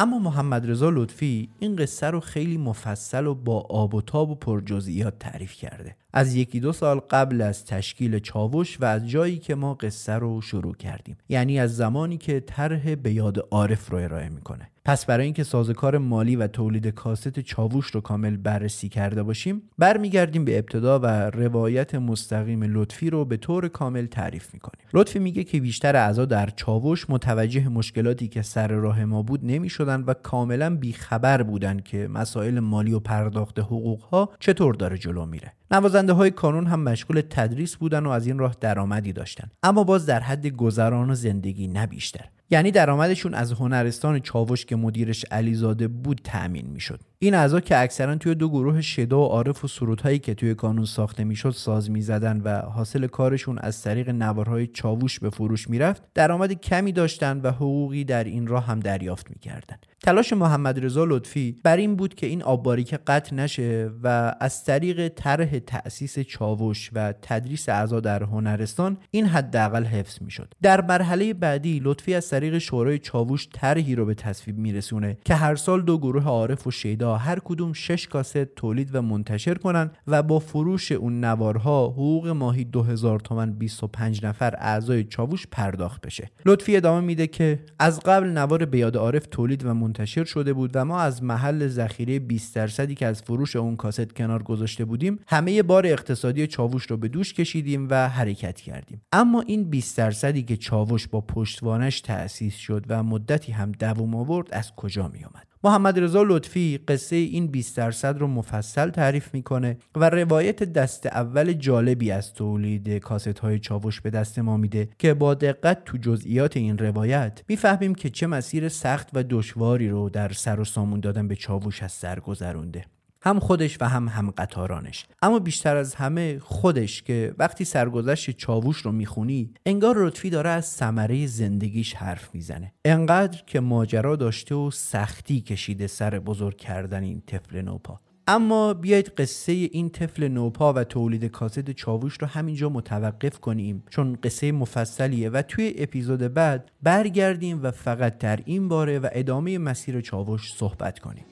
اما 0.00 0.18
محمد 0.18 0.70
رضا 0.70 0.90
لطفی 0.90 1.48
این 1.58 1.76
قصه 1.76 2.06
رو 2.06 2.20
خیلی 2.20 2.58
مفصل 2.58 3.26
و 3.26 3.34
با 3.34 3.60
آب 3.60 3.94
و 3.94 4.00
تاب 4.00 4.30
و 4.30 4.34
پرجزئیات 4.34 5.18
تعریف 5.18 5.52
کرده. 5.52 5.96
از 6.12 6.34
یکی 6.34 6.60
دو 6.60 6.72
سال 6.72 6.98
قبل 6.98 7.40
از 7.40 7.64
تشکیل 7.64 8.18
چاوش 8.18 8.80
و 8.80 8.84
از 8.84 9.08
جایی 9.08 9.38
که 9.38 9.54
ما 9.54 9.74
قصه 9.74 10.12
رو 10.12 10.40
شروع 10.40 10.74
کردیم. 10.74 11.16
یعنی 11.28 11.60
از 11.60 11.76
زمانی 11.76 12.18
که 12.18 12.40
طرح 12.40 12.94
به 12.94 13.12
یاد 13.12 13.48
عارف 13.50 13.90
رو 13.90 13.98
ارائه 13.98 14.28
می‌کنه. 14.28 14.70
پس 14.88 15.06
برای 15.06 15.24
اینکه 15.24 15.44
سازوکار 15.44 15.98
مالی 15.98 16.36
و 16.36 16.46
تولید 16.46 16.86
کاست 16.86 17.40
چاووش 17.40 17.86
رو 17.86 18.00
کامل 18.00 18.36
بررسی 18.36 18.88
کرده 18.88 19.22
باشیم 19.22 19.62
برمیگردیم 19.78 20.44
به 20.44 20.58
ابتدا 20.58 20.98
و 20.98 21.06
روایت 21.30 21.94
مستقیم 21.94 22.62
لطفی 22.62 23.10
رو 23.10 23.24
به 23.24 23.36
طور 23.36 23.68
کامل 23.68 24.06
تعریف 24.06 24.54
می‌کنیم. 24.54 24.86
لطفی 24.92 25.18
میگه 25.18 25.44
که 25.44 25.60
بیشتر 25.60 25.96
اعضا 25.96 26.24
در 26.24 26.48
چاووش 26.56 27.10
متوجه 27.10 27.68
مشکلاتی 27.68 28.28
که 28.28 28.42
سر 28.42 28.68
راه 28.68 29.04
ما 29.04 29.22
بود 29.22 29.44
نمی‌شدن 29.44 30.00
و 30.00 30.14
کاملا 30.14 30.76
بیخبر 30.76 31.42
بودن 31.42 31.80
که 31.80 32.08
مسائل 32.08 32.60
مالی 32.60 32.92
و 32.92 33.00
پرداخت 33.00 33.58
حقوق 33.58 34.02
ها 34.02 34.30
چطور 34.40 34.74
داره 34.74 34.98
جلو 34.98 35.26
میره. 35.26 35.52
نوازنده 35.70 36.12
های 36.12 36.30
کانون 36.30 36.66
هم 36.66 36.80
مشغول 36.80 37.22
تدریس 37.30 37.76
بودن 37.76 38.06
و 38.06 38.10
از 38.10 38.26
این 38.26 38.38
راه 38.38 38.56
درآمدی 38.60 39.12
داشتن. 39.12 39.50
اما 39.62 39.84
باز 39.84 40.06
در 40.06 40.20
حد 40.20 40.46
گذران 40.46 41.10
و 41.10 41.14
زندگی 41.14 41.68
نه 41.68 41.86
بیشتر. 41.86 42.24
یعنی 42.50 42.70
درآمدشون 42.70 43.34
از 43.34 43.52
هنرستان 43.52 44.18
چاوش 44.18 44.64
که 44.64 44.76
مدیرش 44.76 45.24
علیزاده 45.30 45.88
بود 45.88 46.20
تأمین 46.24 46.66
می‌شد. 46.66 47.00
این 47.20 47.34
اعضا 47.34 47.60
که 47.60 47.78
اکثرا 47.78 48.16
توی 48.16 48.34
دو 48.34 48.48
گروه 48.48 48.80
شدا 48.80 49.20
و 49.20 49.24
عارف 49.24 49.64
و 49.64 49.68
سرودهایی 49.68 50.18
که 50.18 50.34
توی 50.34 50.54
کانون 50.54 50.84
ساخته 50.84 51.24
می‌شد 51.24 51.50
ساز 51.50 51.90
می‌زدن 51.90 52.40
و 52.40 52.60
حاصل 52.60 53.06
کارشون 53.06 53.58
از 53.58 53.82
طریق 53.82 54.10
نوارهای 54.10 54.66
چاووش 54.66 55.18
به 55.18 55.30
فروش 55.30 55.70
می‌رفت 55.70 56.02
درآمد 56.14 56.52
کمی 56.52 56.92
داشتن 56.92 57.40
و 57.40 57.50
حقوقی 57.50 58.04
در 58.04 58.24
این 58.24 58.46
راه 58.46 58.66
هم 58.66 58.80
دریافت 58.80 59.30
می‌کردن. 59.30 59.76
تلاش 60.02 60.32
محمد 60.32 60.84
رضا 60.84 61.04
لطفی 61.04 61.56
بر 61.64 61.76
این 61.76 61.96
بود 61.96 62.14
که 62.14 62.26
این 62.26 62.42
آبباریکه 62.42 62.96
قطع 62.96 63.36
نشه 63.36 63.90
و 64.02 64.34
از 64.40 64.64
طریق 64.64 65.08
طرح 65.08 65.58
تأسیس 65.58 66.18
چاوش 66.18 66.90
و 66.92 67.14
تدریس 67.22 67.68
اعضا 67.68 68.00
در 68.00 68.22
هنرستان 68.22 68.98
این 69.10 69.26
حداقل 69.26 69.84
حفظ 69.84 70.22
می‌شد. 70.22 70.54
در 70.62 70.80
مرحله 70.80 71.34
بعدی 71.34 71.80
لطفی 71.84 72.14
از 72.14 72.30
طریق 72.30 72.58
شورای 72.58 72.98
چاووش 72.98 73.48
طرحی 73.52 73.94
رو 73.94 74.06
به 74.06 74.14
تصویب 74.14 74.58
میرسونه 74.58 75.18
که 75.24 75.34
هر 75.34 75.54
سال 75.54 75.82
دو 75.82 75.98
گروه 75.98 76.24
عارف 76.24 76.66
و 76.66 76.70
شیدا 76.70 77.07
هر 77.16 77.38
کدوم 77.38 77.72
شش 77.72 78.06
کاست 78.06 78.44
تولید 78.44 78.94
و 78.94 79.02
منتشر 79.02 79.54
کنن 79.54 79.90
و 80.06 80.22
با 80.22 80.38
فروش 80.38 80.92
اون 80.92 81.24
نوارها 81.24 81.86
حقوق 81.86 82.28
ماهی 82.28 82.64
2000 82.64 83.20
تومن 83.20 83.52
25 83.52 84.26
نفر 84.26 84.54
اعضای 84.58 85.04
چاووش 85.04 85.46
پرداخت 85.46 86.06
بشه. 86.06 86.30
لطفی 86.46 86.76
ادامه 86.76 87.06
میده 87.06 87.26
که 87.26 87.58
از 87.78 88.00
قبل 88.00 88.26
نوار 88.26 88.64
بیاد 88.64 88.96
عارف 88.96 89.26
تولید 89.26 89.66
و 89.66 89.74
منتشر 89.74 90.24
شده 90.24 90.52
بود 90.52 90.70
و 90.74 90.84
ما 90.84 91.00
از 91.00 91.22
محل 91.22 91.68
ذخیره 91.68 92.18
20 92.18 92.54
درصدی 92.54 92.94
که 92.94 93.06
از 93.06 93.22
فروش 93.22 93.56
اون 93.56 93.76
کاست 93.76 94.12
کنار 94.12 94.42
گذاشته 94.42 94.84
بودیم 94.84 95.18
همه 95.26 95.62
بار 95.62 95.86
اقتصادی 95.86 96.46
چاووش 96.46 96.86
رو 96.86 96.96
به 96.96 97.08
دوش 97.08 97.34
کشیدیم 97.34 97.86
و 97.90 98.08
حرکت 98.08 98.60
کردیم. 98.60 99.02
اما 99.12 99.40
این 99.40 99.70
20 99.70 99.98
درصدی 99.98 100.42
که 100.42 100.56
چاووش 100.56 101.08
با 101.08 101.20
پشتوانش 101.20 102.00
تأسیس 102.00 102.54
شد 102.56 102.84
و 102.88 103.02
مدتی 103.02 103.52
هم 103.52 103.72
دوام 103.72 104.14
آورد 104.14 104.48
از 104.52 104.72
کجا 104.76 105.08
می 105.08 105.24
آمد 105.24 105.47
محمد 105.64 106.00
رضا 106.00 106.22
لطفی 106.22 106.78
قصه 106.88 107.16
این 107.16 107.46
20 107.46 107.76
درصد 107.76 108.18
رو 108.18 108.26
مفصل 108.26 108.90
تعریف 108.90 109.34
می‌کنه 109.34 109.76
و 109.94 110.10
روایت 110.10 110.62
دست 110.62 111.06
اول 111.06 111.52
جالبی 111.52 112.10
از 112.10 112.34
تولید 112.34 112.98
کاست 112.98 113.38
های 113.38 113.58
چاوش 113.58 114.00
به 114.00 114.10
دست 114.10 114.38
ما 114.38 114.56
میده 114.56 114.88
که 114.98 115.14
با 115.14 115.34
دقت 115.34 115.84
تو 115.84 115.98
جزئیات 115.98 116.56
این 116.56 116.78
روایت 116.78 117.42
می‌فهمیم 117.48 117.94
که 117.94 118.10
چه 118.10 118.26
مسیر 118.26 118.68
سخت 118.68 119.08
و 119.12 119.24
دشواری 119.30 119.88
رو 119.88 120.10
در 120.10 120.32
سر 120.32 120.60
و 120.60 120.64
سامون 120.64 121.00
دادن 121.00 121.28
به 121.28 121.36
چاوش 121.36 121.82
از 121.82 121.92
سر 121.92 122.20
گذرونده. 122.20 122.84
هم 123.22 123.38
خودش 123.38 123.76
و 123.80 123.88
هم 123.88 124.08
هم 124.08 124.30
قطارانش 124.30 125.06
اما 125.22 125.38
بیشتر 125.38 125.76
از 125.76 125.94
همه 125.94 126.38
خودش 126.38 127.02
که 127.02 127.34
وقتی 127.38 127.64
سرگذشت 127.64 128.30
چاووش 128.30 128.76
رو 128.76 128.92
می‌خونی 128.92 129.54
انگار 129.66 130.06
لطفی 130.06 130.30
داره 130.30 130.50
از 130.50 130.66
ثمره 130.66 131.26
زندگیش 131.26 131.94
حرف 131.94 132.34
می‌زنه. 132.34 132.72
انقدر 132.84 133.42
که 133.46 133.60
ماجرا 133.60 134.16
داشته 134.16 134.54
و 134.54 134.70
سختی 134.70 135.40
کشیده 135.40 135.86
سر 135.86 136.18
بزرگ 136.18 136.56
کردن 136.56 137.02
این 137.02 137.22
طفل 137.26 137.62
نوپا. 137.62 138.00
اما 138.30 138.74
بیایید 138.74 139.08
قصه 139.08 139.52
این 139.52 139.90
طفل 139.90 140.28
نوپا 140.28 140.72
و 140.72 140.84
تولید 140.84 141.24
کاست 141.24 141.70
چاووش 141.70 142.16
رو 142.20 142.26
همینجا 142.26 142.68
متوقف 142.68 143.38
کنیم 143.38 143.82
چون 143.90 144.18
قصه 144.22 144.52
مفصلیه 144.52 145.30
و 145.30 145.42
توی 145.42 145.74
اپیزود 145.78 146.34
بعد 146.34 146.70
برگردیم 146.82 147.62
و 147.62 147.70
فقط 147.70 148.18
در 148.18 148.40
این 148.44 148.68
باره 148.68 148.98
و 148.98 149.08
ادامه 149.12 149.58
مسیر 149.58 150.00
چاووش 150.00 150.52
صحبت 150.52 150.98
کنیم. 150.98 151.24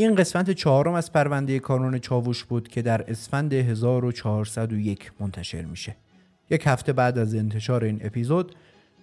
این 0.00 0.14
قسمت 0.14 0.50
چهارم 0.50 0.94
از 0.94 1.12
پرونده 1.12 1.58
کانون 1.58 1.98
چاووش 1.98 2.44
بود 2.44 2.68
که 2.68 2.82
در 2.82 3.10
اسفند 3.10 3.52
1401 3.52 5.12
منتشر 5.20 5.62
میشه. 5.62 5.96
یک 6.50 6.62
هفته 6.66 6.92
بعد 6.92 7.18
از 7.18 7.34
انتشار 7.34 7.84
این 7.84 8.00
اپیزود 8.04 8.54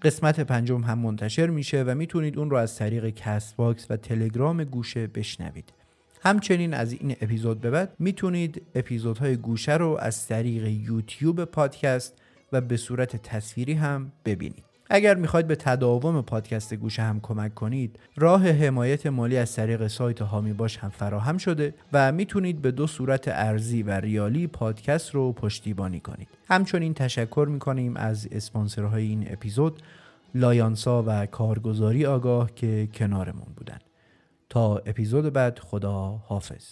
قسمت 0.02 0.40
پنجم 0.40 0.82
هم 0.82 1.00
منتشر 1.00 1.48
میشه 1.48 1.84
و 1.84 1.96
می‌تونید 1.96 2.38
اون 2.38 2.50
رو 2.50 2.58
از 2.58 2.76
طریق 2.76 3.10
Castbox 3.10 3.86
و 3.90 3.98
تلگرام 3.98 4.64
گوشه 4.64 5.08
بشنوید. 5.08 5.74
همچنین 6.22 6.74
از 6.74 6.94
این 6.94 7.16
اپیزود 7.22 7.62
به 7.62 7.70
بعد 7.70 7.94
می‌تونید 8.00 8.62
اپیزودهای 8.76 9.36
گوشه 9.36 9.74
رو 9.74 9.98
از 10.00 10.28
طریق 10.28 10.68
یوتیوب 10.68 11.46
پادکست 11.46 12.14
و 12.52 12.62
به 12.62 12.78
صورت 12.78 13.16
تصویری 13.16 13.74
هم 13.74 14.12
ببینید. 14.26 14.67
اگر 14.90 15.16
می‌خواید 15.16 15.48
به 15.48 15.56
تداوم 15.56 16.22
پادکست 16.22 16.74
گوشه 16.74 17.02
هم 17.02 17.20
کمک 17.20 17.54
کنید 17.54 18.00
راه 18.16 18.50
حمایت 18.50 19.08
مالی 19.08 19.38
از 19.38 19.56
طریق 19.56 19.88
سایت 19.88 20.22
حامی 20.22 20.54
باش 20.54 20.78
هم 20.78 20.90
فراهم 20.90 21.38
شده 21.38 21.74
و 21.94 22.12
می‌تونید 22.12 22.62
به 22.62 22.72
دو 22.72 22.88
صورت 22.88 23.28
ارزی 23.28 23.84
و 23.84 23.92
ریالی 23.92 24.48
پادکست 24.48 25.16
رو 25.16 25.34
پشتیبانی 25.34 26.00
کنید. 26.00 26.28
همچنین 26.50 26.94
تشکر 26.94 27.48
می‌کنیم 27.52 27.98
از 27.98 28.28
اسپانسرهای 28.32 29.04
این 29.04 29.28
اپیزود 29.30 29.82
لایانسا 30.36 31.04
و 31.08 31.26
کارگزاری 31.26 32.06
آگاه 32.06 32.56
که 32.56 32.88
کنارمون 32.94 33.48
بودن. 33.56 33.80
تا 34.50 34.78
اپیزود 34.78 35.34
بعد 35.34 35.60
خدا 35.60 36.24
حافظ 36.26 36.66